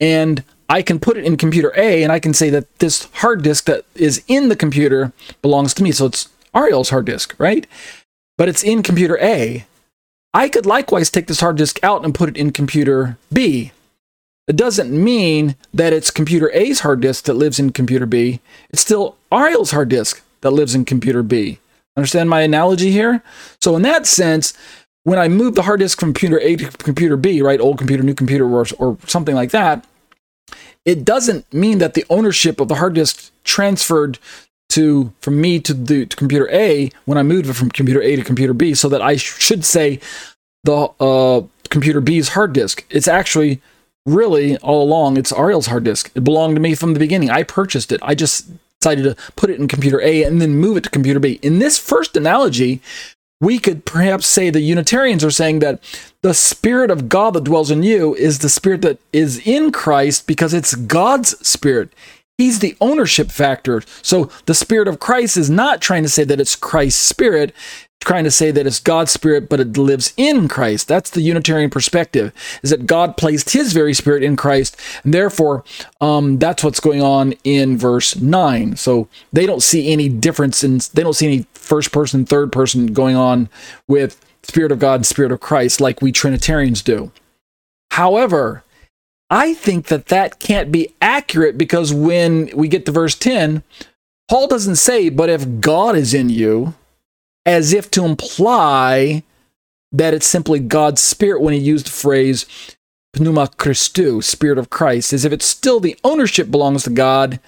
[0.00, 3.42] and I can put it in computer A, and I can say that this hard
[3.42, 5.12] disk that is in the computer
[5.42, 5.92] belongs to me.
[5.92, 7.66] So it's Ariel's hard disk, right?
[8.38, 9.66] But it's in computer A.
[10.32, 13.72] I could likewise take this hard disk out and put it in computer B.
[14.46, 18.40] It doesn't mean that it's computer A's hard disk that lives in computer B.
[18.70, 21.60] It's still Ariel's hard disk that lives in computer B.
[21.96, 23.22] Understand my analogy here?
[23.60, 24.52] So, in that sense,
[25.04, 28.02] when I move the hard disk from computer A to computer B, right, old computer,
[28.02, 29.86] new computer, or, or something like that,
[30.84, 34.18] it doesn't mean that the ownership of the hard disk transferred
[34.70, 38.16] to from me to the to computer A when I moved it from computer A
[38.16, 40.00] to computer B, so that I should say
[40.64, 42.84] the uh, computer B's hard disk.
[42.90, 43.62] It's actually
[44.06, 46.10] really all along it's Ariel's hard disk.
[46.14, 47.30] It belonged to me from the beginning.
[47.30, 48.00] I purchased it.
[48.02, 48.50] I just
[48.80, 51.38] decided to put it in computer A and then move it to computer B.
[51.42, 52.82] In this first analogy,
[53.40, 55.80] we could perhaps say the Unitarians are saying that
[56.22, 60.26] the Spirit of God that dwells in you is the Spirit that is in Christ
[60.26, 61.90] because it's God's Spirit.
[62.36, 63.82] He's the ownership factor.
[64.02, 67.54] So the Spirit of Christ is not trying to say that it's Christ's Spirit
[68.04, 70.86] trying to say that it's God's spirit, but it lives in Christ.
[70.86, 72.32] That's the Unitarian perspective,
[72.62, 75.64] is that God placed his very spirit in Christ, and therefore
[76.00, 78.76] um, that's what's going on in verse 9.
[78.76, 82.92] So they don't see any difference in, they don't see any first person, third person
[82.92, 83.48] going on
[83.88, 87.10] with Spirit of God and Spirit of Christ like we Trinitarians do.
[87.92, 88.62] However,
[89.30, 93.62] I think that that can't be accurate because when we get to verse 10,
[94.28, 96.74] Paul doesn't say, but if God is in you,
[97.46, 99.22] as if to imply
[99.92, 102.46] that it's simply God's Spirit when he used the phrase
[103.16, 107.38] pneuma Christou, Spirit of Christ, as if it's still the ownership belongs to God,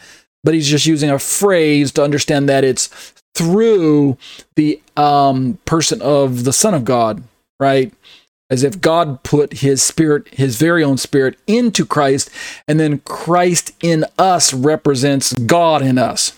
[0.45, 2.89] but he's just using a phrase to understand that it's
[3.35, 4.17] through
[4.55, 7.23] the um, person of the Son of God,
[7.61, 7.93] right?
[8.49, 12.31] As if God put his spirit, his very own spirit, into Christ,
[12.69, 16.36] and then Christ in us represents God in us.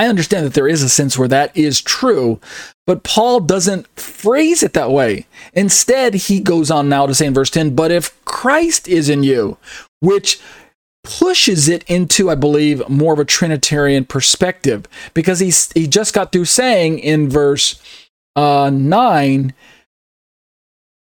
[0.00, 2.40] I understand that there is a sense where that is true,
[2.86, 5.26] but Paul doesn't phrase it that way.
[5.52, 9.22] Instead, he goes on now to say in verse 10, but if Christ is in
[9.22, 9.58] you,
[10.00, 10.40] which
[11.04, 16.32] pushes it into, I believe, more of a Trinitarian perspective, because he's, he just got
[16.32, 17.78] through saying in verse
[18.36, 19.52] uh, 9,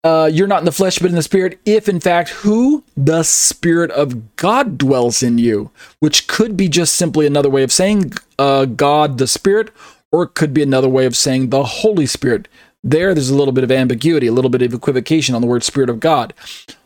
[0.06, 3.24] uh, you're not in the flesh but in the spirit if in fact who the
[3.24, 8.14] spirit of god dwells in you which could be just simply another way of saying
[8.39, 9.72] uh, god the spirit
[10.16, 12.47] or it could be another way of saying the holy spirit.
[12.82, 15.64] There there's a little bit of ambiguity a little bit of equivocation on the word
[15.64, 16.34] spirit of god.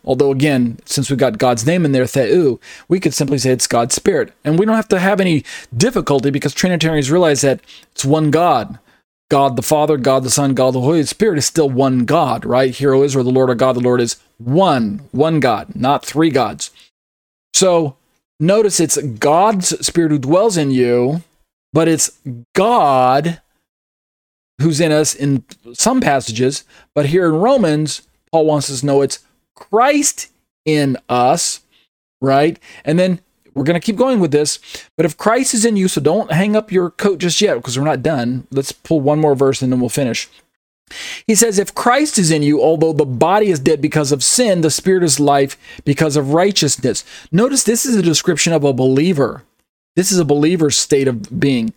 [0.03, 3.67] Although again since we've got god's name in there theou we could simply say it's
[3.67, 4.33] god's spirit.
[4.43, 5.43] And we don't have to have any
[5.75, 7.59] difficulty because trinitarians realize that
[7.91, 8.79] it's one god
[9.29, 12.73] God the Father, God the Son, God the Holy Spirit is still one God, right?
[12.73, 16.31] Hear, O Israel, the Lord our God, the Lord is one, one God, not three
[16.31, 16.71] gods.
[17.53, 17.95] So
[18.39, 21.23] notice it's God's Spirit who dwells in you,
[21.71, 22.19] but it's
[22.55, 23.41] God
[24.61, 26.63] who's in us in some passages.
[26.95, 29.19] But here in Romans, Paul wants us to know it's
[29.55, 30.31] Christ
[30.65, 31.61] in us,
[32.21, 32.59] right?
[32.83, 33.19] And then
[33.59, 34.57] we're going to keep going with this.
[34.95, 37.77] But if Christ is in you, so don't hang up your coat just yet because
[37.77, 38.47] we're not done.
[38.51, 40.29] Let's pull one more verse and then we'll finish.
[41.27, 44.61] He says, If Christ is in you, although the body is dead because of sin,
[44.61, 47.03] the spirit is life because of righteousness.
[47.33, 49.43] Notice this is a description of a believer.
[49.97, 51.73] This is a believer's state of being.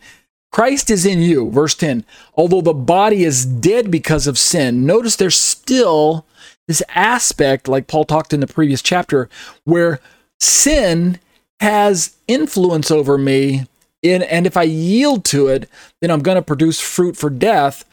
[0.52, 2.04] Christ is in you, verse 10.
[2.34, 6.26] Although the body is dead because of sin, notice there's still
[6.68, 9.28] this aspect, like Paul talked in the previous chapter,
[9.64, 9.98] where
[10.38, 11.18] sin
[11.62, 13.66] has influence over me.
[14.02, 15.68] In, and if I yield to it,
[16.00, 17.84] then I'm going to produce fruit for death.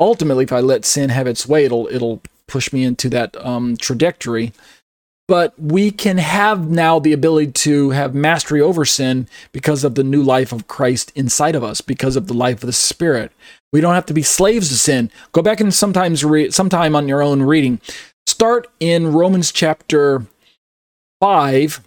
[0.00, 3.76] Ultimately, if I let sin have its way, it'll it'll push me into that um,
[3.76, 4.52] trajectory.
[5.28, 10.02] But we can have now the ability to have mastery over sin because of the
[10.02, 13.30] new life of Christ inside of us, because of the life of the Spirit.
[13.72, 15.10] We don't have to be slaves to sin.
[15.32, 17.78] Go back and sometimes read sometime on your own reading.
[18.26, 20.26] Start in Romans chapter
[21.20, 21.80] five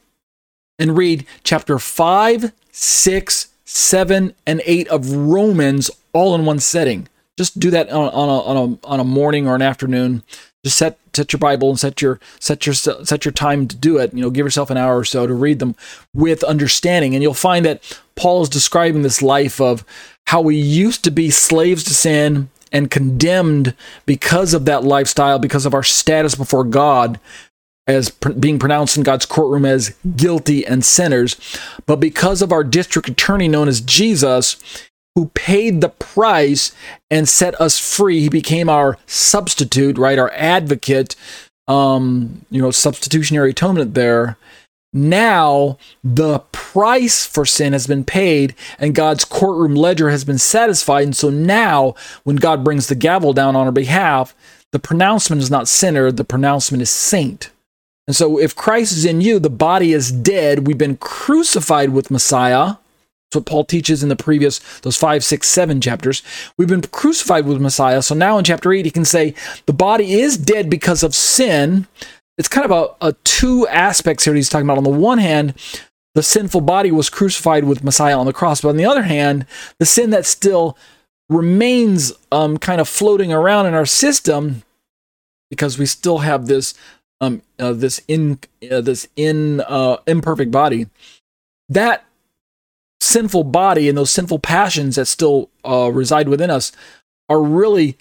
[0.79, 7.07] and read chapter 5, 6, 7, and 8 of Romans all in one setting.
[7.37, 10.23] Just do that on, on, a, on, a, on a morning or an afternoon.
[10.63, 13.97] Just set set your Bible and set your set your set your time to do
[13.97, 14.13] it.
[14.13, 15.75] You know, give yourself an hour or so to read them
[16.13, 19.85] with understanding, and you'll find that Paul is describing this life of
[20.27, 23.73] how we used to be slaves to sin and condemned
[24.05, 27.19] because of that lifestyle, because of our status before God,
[27.87, 31.35] as pr- being pronounced in God's courtroom as guilty and sinners,
[31.85, 34.57] but because of our district attorney known as Jesus,
[35.15, 36.73] who paid the price
[37.09, 40.19] and set us free, he became our substitute, right?
[40.19, 41.15] Our advocate,
[41.67, 44.37] um, you know, substitutionary atonement there.
[44.91, 51.03] Now the price for sin has been paid and God's courtroom ledger has been satisfied.
[51.03, 54.33] And so now, when God brings the gavel down on our behalf,
[54.71, 57.49] the pronouncement is not sinner, the pronouncement is saint.
[58.07, 60.67] And so if Christ is in you, the body is dead.
[60.67, 62.75] We've been crucified with Messiah.
[63.29, 66.21] That's what Paul teaches in the previous, those five, six, seven chapters.
[66.57, 68.01] We've been crucified with Messiah.
[68.03, 69.33] So now in chapter eight, he can say
[69.65, 71.87] the body is dead because of sin.
[72.37, 74.77] It's kind of a, a two aspects here he's talking about.
[74.77, 75.55] On the one hand,
[76.13, 78.61] the sinful body was crucified with Messiah on the cross.
[78.61, 79.47] But on the other hand,
[79.79, 80.77] the sin that still
[81.27, 84.63] remains um, kind of floating around in our system
[85.49, 86.73] because we still have this
[87.21, 88.39] um, uh, this in
[88.71, 90.87] uh, this in uh, imperfect body,
[91.69, 92.05] that
[92.99, 96.71] sinful body and those sinful passions that still uh, reside within us
[97.29, 97.97] are really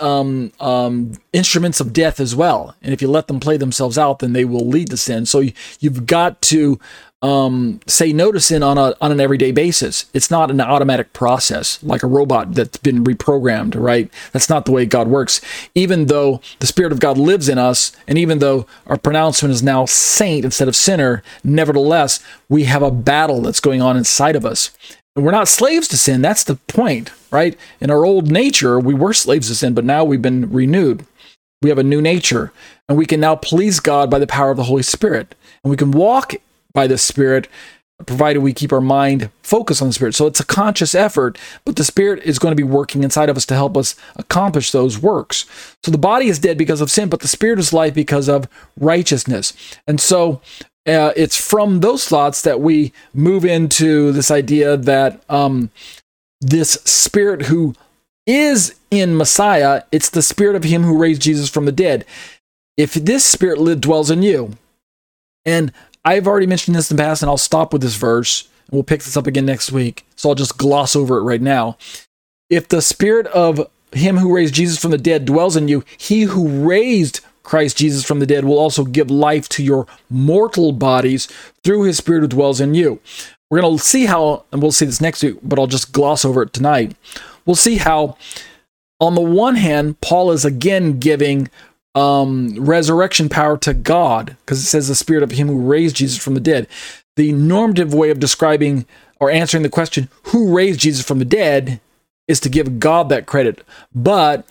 [0.00, 2.74] um, um, instruments of death as well.
[2.82, 5.26] And if you let them play themselves out, then they will lead to sin.
[5.26, 6.78] So you, you've got to
[7.20, 10.06] um, say no to sin on a on an everyday basis.
[10.14, 14.12] It's not an automatic process like a robot that's been reprogrammed, right?
[14.32, 15.40] That's not the way God works.
[15.74, 19.62] Even though the Spirit of God lives in us, and even though our pronouncement is
[19.62, 24.46] now saint instead of sinner, nevertheless, we have a battle that's going on inside of
[24.46, 24.70] us.
[25.16, 26.22] And we're not slaves to sin.
[26.22, 27.58] That's the point, right?
[27.80, 31.04] In our old nature, we were slaves to sin, but now we've been renewed.
[31.60, 32.52] We have a new nature,
[32.88, 35.34] and we can now please God by the power of the Holy Spirit.
[35.64, 36.34] And we can walk
[36.78, 37.48] by the Spirit,
[38.06, 40.14] provided we keep our mind focused on the Spirit.
[40.14, 43.36] So it's a conscious effort, but the Spirit is going to be working inside of
[43.36, 45.44] us to help us accomplish those works.
[45.82, 48.46] So the body is dead because of sin, but the Spirit is life because of
[48.78, 49.54] righteousness.
[49.88, 50.40] And so
[50.86, 55.72] uh, it's from those thoughts that we move into this idea that um,
[56.40, 57.74] this Spirit who
[58.24, 62.04] is in Messiah, it's the Spirit of Him who raised Jesus from the dead.
[62.76, 64.56] If this Spirit dwells in you,
[65.48, 65.72] and
[66.04, 68.84] I've already mentioned this in the past, and I'll stop with this verse, and we'll
[68.84, 70.04] pick this up again next week.
[70.16, 71.76] So I'll just gloss over it right now.
[72.50, 76.22] If the spirit of him who raised Jesus from the dead dwells in you, he
[76.22, 81.28] who raised Christ Jesus from the dead will also give life to your mortal bodies
[81.64, 83.00] through his spirit who dwells in you.
[83.50, 86.24] We're going to see how, and we'll see this next week, but I'll just gloss
[86.26, 86.94] over it tonight.
[87.46, 88.18] We'll see how,
[89.00, 91.48] on the one hand, Paul is again giving
[91.98, 96.22] um, resurrection power to God, because it says the spirit of him who raised Jesus
[96.22, 96.68] from the dead.
[97.16, 98.86] The normative way of describing
[99.20, 101.80] or answering the question, who raised Jesus from the dead,
[102.28, 103.64] is to give God that credit.
[103.92, 104.48] But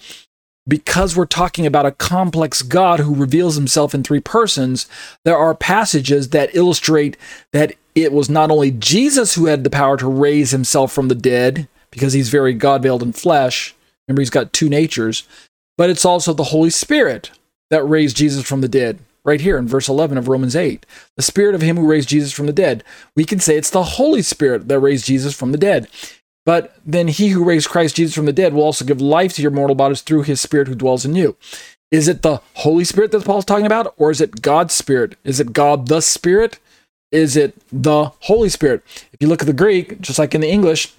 [0.67, 4.87] because we're talking about a complex God who reveals himself in three persons,
[5.23, 7.15] there are passages that illustrate
[7.53, 11.15] that it was not only Jesus who had the power to raise himself from the
[11.15, 13.73] dead, because he's very God veiled in flesh,
[14.07, 15.27] Remember, he's got two natures,
[15.77, 17.31] but it's also the Holy Spirit
[17.69, 18.99] that raised Jesus from the dead.
[19.23, 20.85] Right here in verse 11 of Romans 8.
[21.17, 22.83] The Spirit of Him who raised Jesus from the dead.
[23.13, 25.89] We can say it's the Holy Spirit that raised Jesus from the dead.
[26.45, 29.41] But then He who raised Christ Jesus from the dead will also give life to
[29.41, 31.35] your mortal bodies through His Spirit who dwells in you.
[31.91, 35.17] Is it the Holy Spirit that Paul's talking about, or is it God's Spirit?
[35.25, 36.59] Is it God the Spirit?
[37.11, 38.83] Is it the Holy Spirit?
[39.11, 40.93] If you look at the Greek, just like in the English,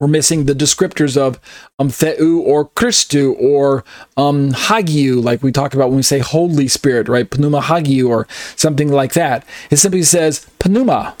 [0.00, 1.38] we're missing the descriptors of
[1.78, 3.84] um, Theou or Christu or
[4.16, 7.30] um, Hagiou, like we talk about when we say Holy Spirit, right?
[7.30, 8.26] Pneuma Hagiou or
[8.56, 9.46] something like that.
[9.70, 11.14] It simply says Pneuma.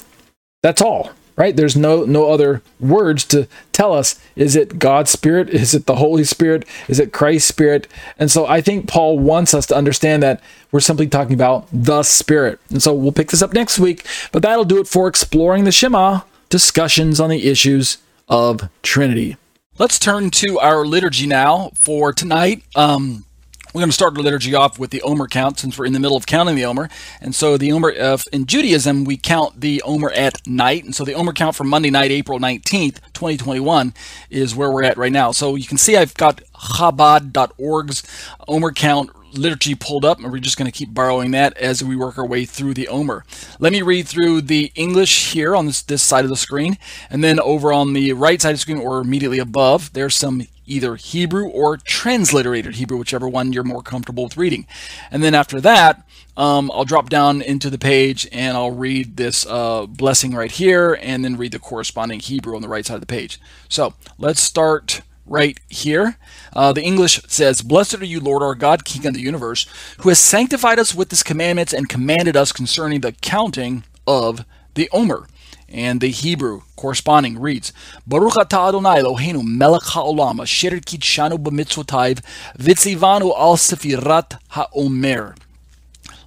[0.62, 1.54] That's all, right?
[1.54, 4.18] There's no no other words to tell us.
[4.34, 5.50] Is it God's Spirit?
[5.50, 6.66] Is it the Holy Spirit?
[6.88, 7.86] Is it Christ's Spirit?
[8.18, 12.02] And so I think Paul wants us to understand that we're simply talking about the
[12.02, 12.60] Spirit.
[12.70, 15.72] And so we'll pick this up next week, but that'll do it for exploring the
[15.72, 17.98] Shema, discussions on the issues
[18.30, 19.36] of Trinity.
[19.78, 22.62] Let's turn to our liturgy now for tonight.
[22.74, 23.24] Um,
[23.72, 26.00] we're going to start the liturgy off with the Omer count since we're in the
[26.00, 26.88] middle of counting the Omer.
[27.20, 30.84] And so the Omer, uh, in Judaism, we count the Omer at night.
[30.84, 33.94] And so the Omer count for Monday night, April 19th, 2021
[34.28, 35.30] is where we're at right now.
[35.30, 38.02] So you can see I've got Chabad.org's
[38.48, 41.96] Omer count liturgy pulled up, and we're just going to keep borrowing that as we
[41.96, 43.24] work our way through the Omer.
[43.58, 46.78] Let me read through the English here on this, this side of the screen,
[47.08, 50.42] and then over on the right side of the screen or immediately above, there's some
[50.66, 54.66] either Hebrew or transliterated Hebrew, whichever one you're more comfortable with reading.
[55.10, 56.06] And then after that,
[56.36, 60.96] um, I'll drop down into the page and I'll read this uh, blessing right here
[61.02, 63.40] and then read the corresponding Hebrew on the right side of the page.
[63.68, 66.16] So let's start right here.
[66.52, 69.66] Uh, the English says, Blessed are you, Lord our God, King of the universe,
[69.98, 74.44] who has sanctified us with his commandments and commanded us concerning the counting of
[74.74, 75.26] the Omer.
[75.68, 77.72] And the Hebrew corresponding reads,
[78.04, 82.24] Baruch atah Adonai Eloheinu melech ha'olam asher kitshanu b'mitzvotayv
[82.58, 85.36] vitzivanu al sefirat ha'omer.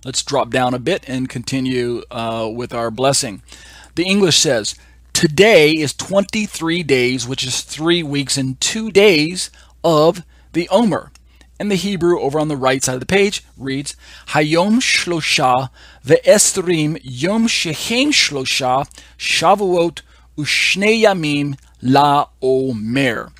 [0.05, 3.41] Let's drop down a bit and continue uh, with our blessing.
[3.95, 4.75] The English says,
[5.23, 9.49] Today is 23 days, which is three weeks and two days
[9.81, 11.13] of the Omer.
[11.57, 13.95] And the Hebrew over on the right side of the page reads
[14.31, 15.69] Hayom Shlosha
[16.05, 18.85] ve'estrim Yom Shehem Shlosha
[19.17, 20.01] Shavuot
[20.37, 23.31] Ushne Yamim La Omer.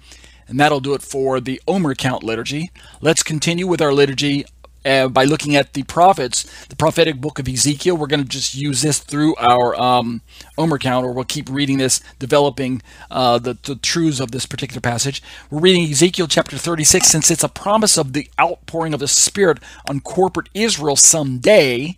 [0.47, 2.71] And that'll do it for the Omer count liturgy.
[3.01, 4.45] Let's continue with our liturgy
[4.85, 7.97] uh, by looking at the prophets, the prophetic book of Ezekiel.
[7.97, 10.21] We're going to just use this through our um,
[10.57, 14.81] Omer count, or we'll keep reading this, developing uh, the, the truths of this particular
[14.81, 15.21] passage.
[15.49, 19.59] We're reading Ezekiel chapter 36 since it's a promise of the outpouring of the Spirit
[19.89, 21.97] on corporate Israel someday.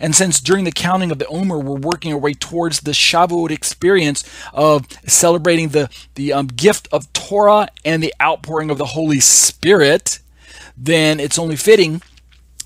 [0.00, 3.50] And since during the counting of the Omer, we're working our way towards the Shavuot
[3.50, 4.24] experience
[4.54, 10.20] of celebrating the, the um, gift of Torah and the outpouring of the Holy Spirit,
[10.76, 12.02] then it's only fitting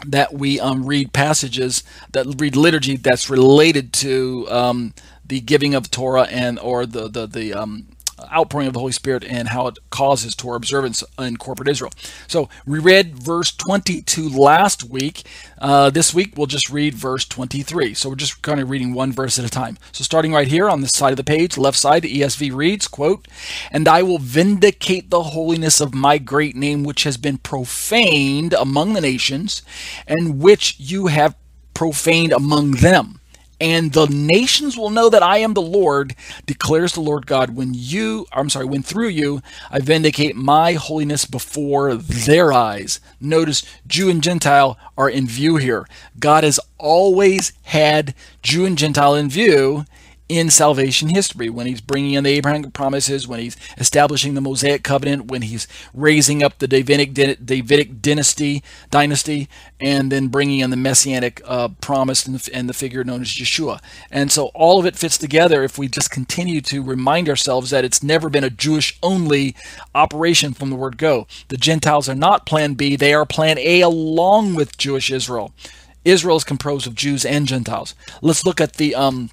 [0.07, 1.83] that we um, read passages
[2.13, 4.95] that read liturgy that's related to um,
[5.25, 7.87] the giving of Torah and or the the the um,
[8.33, 11.93] outpouring of the Holy Spirit and how it causes Torah observance in corporate Israel.
[12.27, 15.23] So we read verse 22 last week.
[15.59, 17.95] Uh, this week we'll just read verse 23.
[17.95, 19.79] So we're just kind of reading one verse at a time.
[19.93, 23.27] So starting right here on this side of the page, left side, ESV reads, quote,
[23.71, 28.95] And I will vindicate the holiness of my great name, which has been profaned among
[28.95, 29.63] the nations,
[30.07, 31.37] and which you have
[31.75, 33.20] profaned among them
[33.61, 36.17] and the nations will know that I am the Lord,
[36.47, 41.27] declares the Lord God, when you, I'm sorry, when through you I vindicate my holiness
[41.27, 43.01] before their eyes.
[43.21, 45.87] Notice Jew and Gentile are in view here.
[46.19, 49.85] God has always had Jew and Gentile in view
[50.31, 54.85] in salvation history when he's bringing in the Abrahamic promises, when he's establishing the Mosaic
[54.85, 58.63] covenant, when he's raising up the Davidic, Davidic dynasty,
[58.93, 59.49] dynasty,
[59.81, 63.29] and then bringing in the messianic uh, promise and the, and the figure known as
[63.29, 63.81] Yeshua.
[64.09, 67.85] And so all of it fits together if we just continue to remind ourselves that
[67.85, 69.57] it's never been a Jewish only
[69.97, 71.27] operation from the word go.
[71.49, 75.53] The Gentiles are not plan B, they are plan A along with Jewish Israel.
[76.05, 77.97] Israel is composed of Jews and Gentiles.
[78.23, 79.31] Let's look at the um,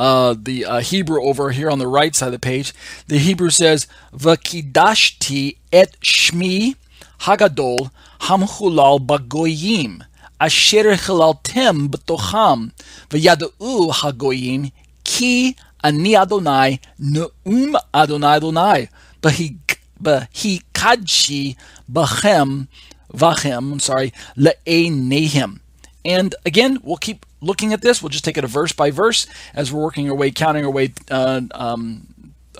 [0.00, 2.72] uh, the uh, Hebrew over here on the right side of the page.
[3.08, 6.76] The Hebrew says, "V'kidashti et shmi
[7.20, 7.90] hagadol
[8.20, 10.00] hamchulal bagoyim
[10.40, 12.72] asher chilaltem b'tocham
[13.10, 13.52] v'yadu
[13.92, 14.72] hagoyim
[15.04, 15.54] ki
[15.84, 18.88] ani Adonai neum Adonai Adonai
[19.20, 21.56] b'hi kadshi
[21.92, 22.68] b'chem
[23.12, 25.60] v'chem." I'm sorry, le'enehim.
[26.06, 28.02] And again, we'll keep looking at this.
[28.02, 30.70] We'll just take it a verse by verse as we're working our way, counting our
[30.70, 32.06] way uh, um,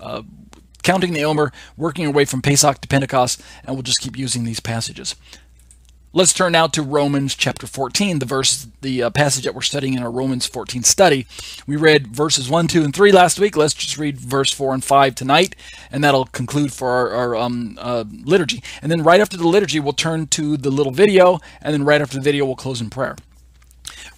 [0.01, 0.23] uh,
[0.83, 4.45] counting the Omer, working our way from Pesach to Pentecost, and we'll just keep using
[4.45, 5.15] these passages.
[6.13, 9.95] Let's turn now to Romans chapter 14, the verse, the uh, passage that we're studying
[9.95, 11.25] in our Romans 14 study.
[11.69, 13.57] We read verses 1, 2, and 3 last week.
[13.57, 15.55] Let's just read verse 4 and 5 tonight,
[15.93, 18.61] and that'll conclude for our, our um, uh, liturgy.
[18.83, 22.01] And then right after the liturgy, we'll turn to the little video, and then right
[22.01, 23.15] after the video, we'll close in prayer.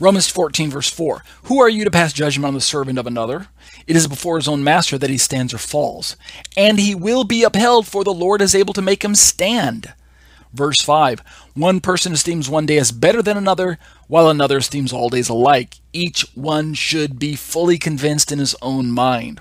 [0.02, 1.22] Romans 14, verse 4.
[1.44, 3.46] Who are you to pass judgment on the servant of another?
[3.86, 6.16] It is before his own master that he stands or falls,
[6.56, 9.94] and he will be upheld, for the Lord is able to make him stand.
[10.52, 11.20] Verse 5
[11.54, 15.76] One person esteems one day as better than another, while another esteems all days alike.
[15.92, 19.40] Each one should be fully convinced in his own mind.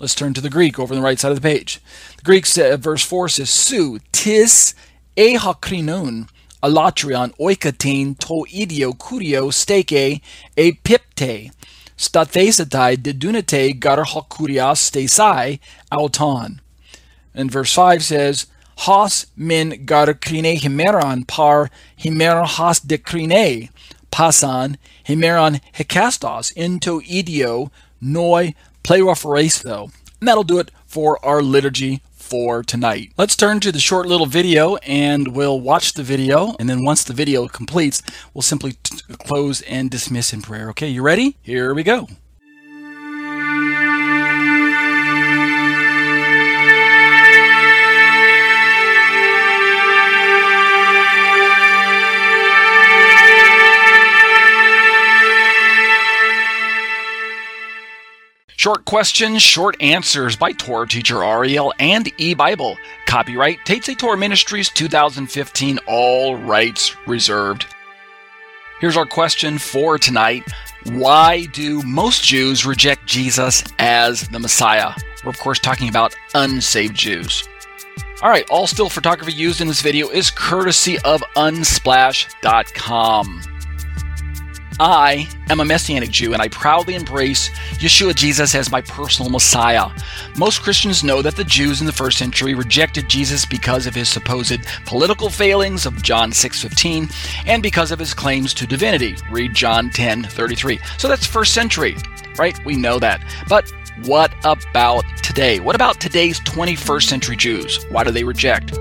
[0.00, 1.78] Let's turn to the Greek over on the right side of the page.
[2.16, 4.74] The Greek verse 4 says, Su tis
[5.16, 6.28] ehakrinon
[6.62, 10.20] alatrion oikatein to idio kurio steke
[10.56, 11.50] e pipte
[11.96, 15.58] stathesatai dedunate gar hakurias stesai
[15.90, 16.60] auton.
[17.34, 18.46] And verse 5 says,
[18.78, 23.68] Hos min gar krine himeron par himeron has de krine
[24.10, 24.76] pasan
[25.06, 27.70] himeron hekastos into idio
[28.00, 29.90] noi though.
[30.20, 32.02] And that'll do it for our liturgy
[32.32, 33.12] for tonight.
[33.18, 36.56] Let's turn to the short little video and we'll watch the video.
[36.58, 38.02] And then once the video completes,
[38.32, 38.72] we'll simply
[39.18, 40.70] close and dismiss in prayer.
[40.70, 41.36] Okay, you ready?
[41.42, 42.08] Here we go.
[58.62, 62.76] Short questions, short answers by Torah teacher Ariel and eBible.
[63.06, 67.66] Copyright Tetze Torah Ministries 2015, all rights reserved.
[68.78, 70.44] Here's our question for tonight.
[70.92, 74.92] Why do most Jews reject Jesus as the Messiah?
[75.24, 77.42] We're, of course, talking about unsaved Jews.
[78.22, 83.42] All right, all still photography used in this video is courtesy of unsplash.com.
[84.82, 89.90] I am a Messianic Jew and I proudly embrace Yeshua Jesus as my personal Messiah.
[90.36, 94.08] Most Christians know that the Jews in the first century rejected Jesus because of his
[94.08, 97.08] supposed political failings of John 6:15
[97.46, 99.14] and because of his claims to divinity.
[99.30, 100.80] Read John 10:33.
[100.98, 101.96] So that's first century,
[102.36, 102.58] right?
[102.64, 103.22] We know that.
[103.48, 103.72] But
[104.02, 105.60] what about today?
[105.60, 107.86] What about today's 21st century Jews?
[107.90, 108.76] Why do they reject?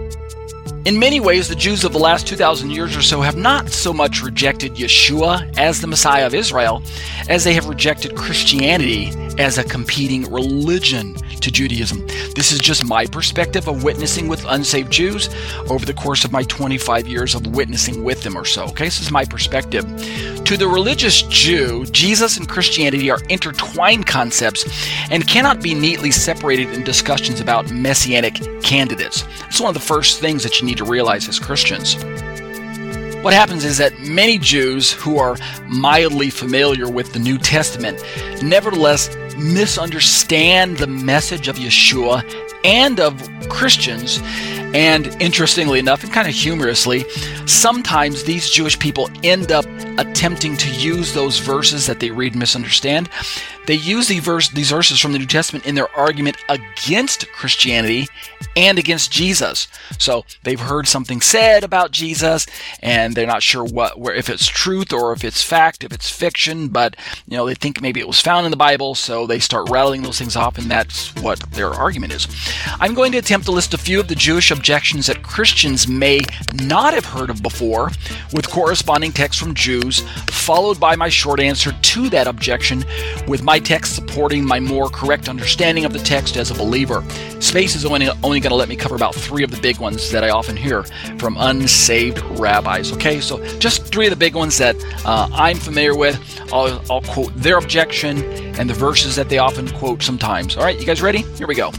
[0.84, 3.94] In many ways, the Jews of the last 2,000 years or so have not so
[3.94, 6.82] much rejected Yeshua as the Messiah of Israel
[7.30, 12.06] as they have rejected Christianity as a competing religion to Judaism.
[12.36, 15.30] This is just my perspective of witnessing with unsaved Jews
[15.70, 18.64] over the course of my 25 years of witnessing with them or so.
[18.66, 19.86] Okay, this is my perspective.
[20.46, 24.66] To the religious Jew, Jesus and Christianity are intertwined concepts
[25.10, 29.24] and cannot be neatly separated in discussions about messianic candidates.
[29.48, 31.96] It's one of the first things that you need to realize as Christians.
[33.24, 35.38] What happens is that many Jews who are
[35.68, 38.04] mildly familiar with the New Testament
[38.42, 42.24] nevertheless misunderstand the message of Yeshua
[42.64, 44.20] and of Christians.
[44.74, 47.04] And interestingly enough, and kind of humorously,
[47.46, 49.66] sometimes these Jewish people end up
[49.98, 53.10] attempting to use those verses that they read and misunderstand
[53.68, 58.08] they use these, verse, these verses from the New Testament in their argument against Christianity
[58.56, 59.68] and against Jesus.
[59.98, 62.48] So they've heard something said about Jesus,
[62.82, 66.10] and they're not sure what, where, if it's truth or if it's fact, if it's
[66.10, 66.70] fiction.
[66.70, 66.96] But
[67.28, 70.02] you know, they think maybe it was found in the Bible, so they start rattling
[70.02, 72.28] those things off, and that's what their argument is.
[72.80, 76.20] I'm going to attempt to list a few of the Jewish objections that Christians may
[76.64, 77.92] not have heard of before,
[78.34, 82.84] with corresponding texts from Jews, followed by my short answer to that objection,
[83.28, 87.04] with my text supporting my more correct understanding of the text as a believer.
[87.40, 90.12] Space is only, only going to let me cover about three of the big ones
[90.12, 90.84] that I often hear
[91.18, 92.92] from unsaved rabbis.
[92.94, 94.76] Okay, so just three of the big ones that
[95.06, 96.20] uh, I'm familiar with.
[96.52, 98.24] I'll, I'll quote their objection
[98.60, 100.58] and the verses that they often quote sometimes.
[100.58, 101.22] All right, you guys ready?
[101.38, 101.72] Here we go.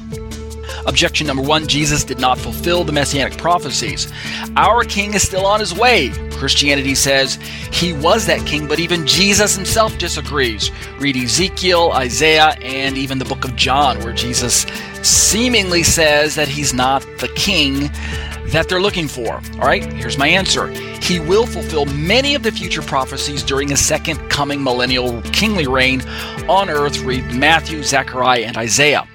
[0.87, 4.13] Objection number one Jesus did not fulfill the messianic prophecies.
[4.57, 6.11] Our king is still on his way.
[6.33, 7.37] Christianity says
[7.73, 10.71] he was that king, but even Jesus himself disagrees.
[10.99, 14.67] Read Ezekiel, Isaiah, and even the book of John, where Jesus
[15.03, 17.91] seemingly says that he's not the king
[18.49, 19.35] that they're looking for.
[19.55, 20.69] All right, here's my answer.
[21.01, 26.03] He will fulfill many of the future prophecies during a second coming millennial kingly reign
[26.49, 27.01] on earth.
[27.01, 29.07] Read Matthew, Zechariah, and Isaiah.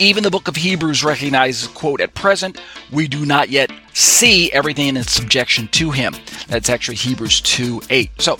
[0.00, 2.58] Even the book of Hebrews recognizes, quote, at present,
[2.90, 6.14] we do not yet see everything in subjection to him.
[6.48, 8.10] That's actually Hebrews 2 8.
[8.18, 8.38] So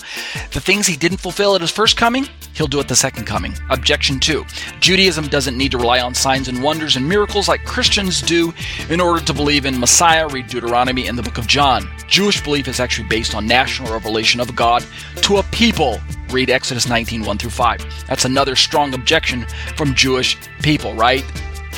[0.53, 3.53] the things he didn't fulfill at his first coming, he'll do at the second coming.
[3.69, 4.47] Objection 2
[4.81, 8.55] Judaism doesn't need to rely on signs and wonders and miracles like Christians do
[8.89, 10.29] in order to believe in Messiah.
[10.29, 11.87] Read Deuteronomy and the book of John.
[12.09, 14.83] Jewish belief is actually based on national revelation of God
[15.17, 16.01] to a people.
[16.31, 18.07] Read Exodus 19 1 through 5.
[18.07, 19.45] That's another strong objection
[19.77, 21.23] from Jewish people, right?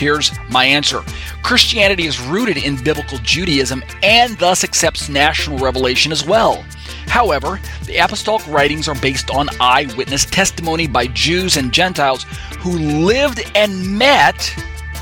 [0.03, 1.01] Here's my answer
[1.45, 6.65] Christianity is rooted in biblical Judaism and thus accepts national revelation as well.
[7.07, 12.25] However, the apostolic writings are based on eyewitness testimony by Jews and Gentiles
[12.59, 14.53] who lived and met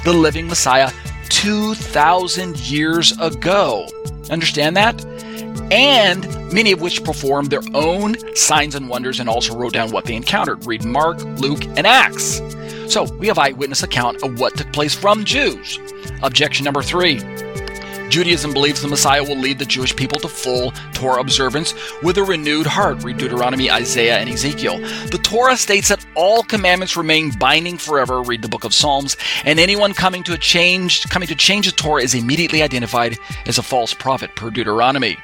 [0.04, 0.90] the living Messiah
[1.30, 3.88] 2,000 years ago.
[4.28, 5.02] Understand that?
[5.72, 10.04] And many of which performed their own signs and wonders and also wrote down what
[10.04, 10.66] they encountered.
[10.66, 12.42] Read Mark, Luke, and Acts.
[12.90, 15.78] So we have eyewitness account of what took place from Jews.
[16.24, 17.20] Objection number three.
[18.08, 21.72] Judaism believes the Messiah will lead the Jewish people to full Torah observance
[22.02, 23.04] with a renewed heart.
[23.04, 24.80] Read Deuteronomy, Isaiah, and Ezekiel.
[24.80, 28.22] The Torah states that all commandments remain binding forever.
[28.22, 29.16] Read the book of Psalms.
[29.44, 33.56] And anyone coming to a change, coming to change the Torah is immediately identified as
[33.56, 34.34] a false prophet.
[34.34, 35.16] Per Deuteronomy.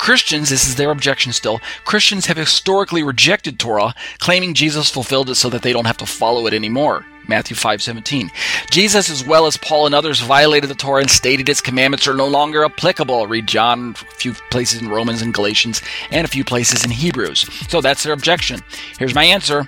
[0.00, 5.34] Christians, this is their objection still, Christians have historically rejected Torah, claiming Jesus fulfilled it
[5.34, 7.04] so that they don't have to follow it anymore.
[7.30, 8.30] Matthew 5:17.
[8.70, 12.14] Jesus as well as Paul and others violated the Torah and stated its commandments are
[12.14, 13.26] no longer applicable.
[13.26, 15.80] Read John, a few places in Romans and Galatians,
[16.10, 17.48] and a few places in Hebrews.
[17.68, 18.60] So that's their objection.
[18.98, 19.62] Here's my answer.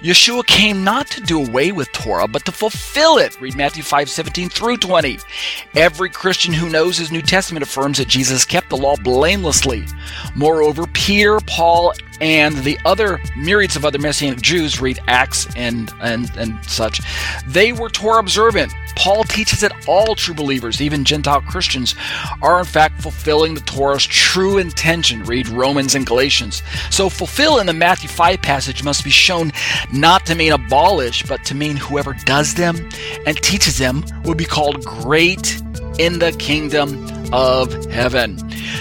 [0.00, 3.38] Yeshua came not to do away with Torah, but to fulfill it.
[3.40, 5.18] Read Matthew 5:17 through 20.
[5.74, 9.84] Every Christian who knows his New Testament affirms that Jesus kept the law blamelessly.
[10.34, 16.30] Moreover, Peter, Paul, and the other myriads of other Messianic Jews read Acts and, and,
[16.36, 17.00] and such.
[17.46, 18.72] They were Torah observant.
[18.96, 21.94] Paul teaches that all true believers, even Gentile Christians,
[22.42, 25.22] are in fact fulfilling the Torah's true intention.
[25.22, 26.62] Read Romans and Galatians.
[26.90, 29.52] So, fulfill in the Matthew 5 passage must be shown
[29.92, 32.88] not to mean abolish, but to mean whoever does them
[33.24, 35.62] and teaches them will be called great
[35.98, 38.36] in the kingdom of heaven.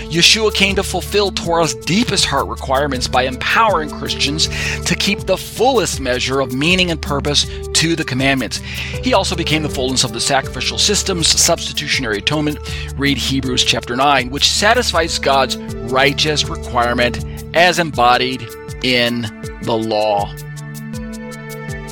[0.10, 4.48] Yeshua came to fulfill Torah's deepest heart requirements by empowering Christians
[4.86, 8.58] to keep the fullest measure of meaning and purpose to the commandments.
[8.58, 12.60] He also became the fullness of the sacrificial system's substitutionary atonement.
[12.98, 18.42] Read Hebrews chapter 9, which satisfies God's righteous requirement as embodied
[18.84, 19.22] in
[19.64, 20.34] the law.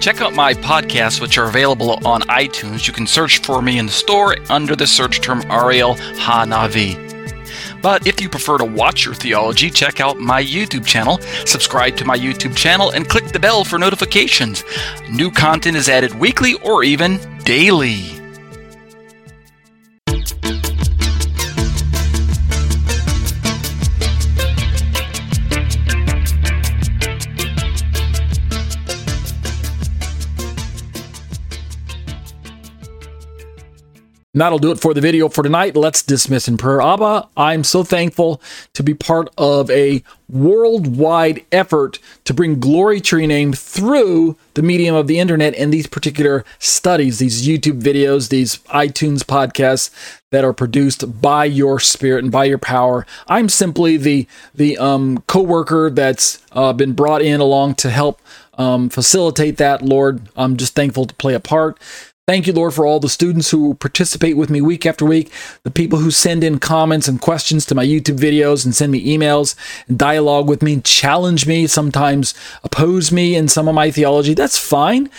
[0.05, 2.85] Check out my podcasts, which are available on iTunes.
[2.85, 7.81] You can search for me in the store under the search term Ariel Hanavi.
[7.81, 11.17] But if you prefer to watch your theology, check out my YouTube channel,
[11.47, 14.63] subscribe to my YouTube channel, and click the bell for notifications.
[15.09, 18.24] New content is added weekly or even daily.
[34.35, 35.77] And that'll do it for the video for tonight.
[35.77, 36.81] Let's dismiss in prayer.
[36.81, 38.41] Abba, I'm so thankful
[38.73, 44.61] to be part of a worldwide effort to bring glory to your name through the
[44.61, 49.89] medium of the internet and these particular studies, these YouTube videos, these iTunes podcasts
[50.31, 53.05] that are produced by your spirit and by your power.
[53.29, 58.19] I'm simply the the um, co-worker that's uh, been brought in along to help
[58.57, 59.81] um, facilitate that.
[59.81, 61.79] Lord, I'm just thankful to play a part.
[62.27, 65.31] Thank you, Lord, for all the students who participate with me week after week,
[65.61, 69.15] the people who send in comments and questions to my YouTube videos and send me
[69.15, 69.55] emails
[69.87, 72.33] and dialogue with me, challenge me, sometimes
[72.63, 74.33] oppose me in some of my theology.
[74.33, 75.11] That's fine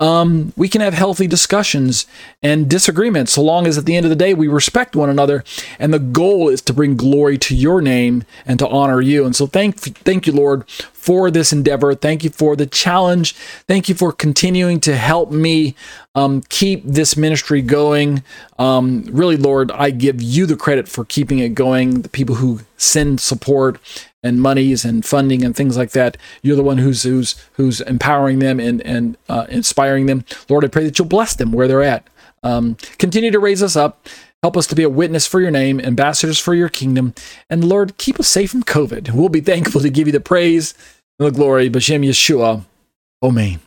[0.00, 2.06] um, we can have healthy discussions
[2.42, 5.44] and disagreements so long as at the end of the day we respect one another
[5.78, 9.24] and the goal is to bring glory to your name and to honor you.
[9.24, 11.94] And so thank thank you lord for this endeavor.
[11.94, 13.34] Thank you for the challenge.
[13.68, 15.76] Thank you for continuing to help me
[16.16, 18.24] um, keep this ministry going.
[18.58, 22.02] Um, really lord i give you the credit for keeping it going.
[22.02, 23.78] The people who send support
[24.24, 26.16] and monies and funding and things like that.
[26.42, 30.24] You're the one who's who's who's empowering them and and uh, inspiring them.
[30.48, 32.08] Lord, I pray that you'll bless them where they're at.
[32.42, 34.08] Um, continue to raise us up.
[34.42, 37.14] Help us to be a witness for your name, ambassadors for your kingdom.
[37.48, 39.14] And Lord, keep us safe from COVID.
[39.14, 40.74] We'll be thankful to give you the praise
[41.18, 41.70] and the glory.
[41.70, 42.64] B'Shem Yeshua.
[43.22, 43.60] Amen.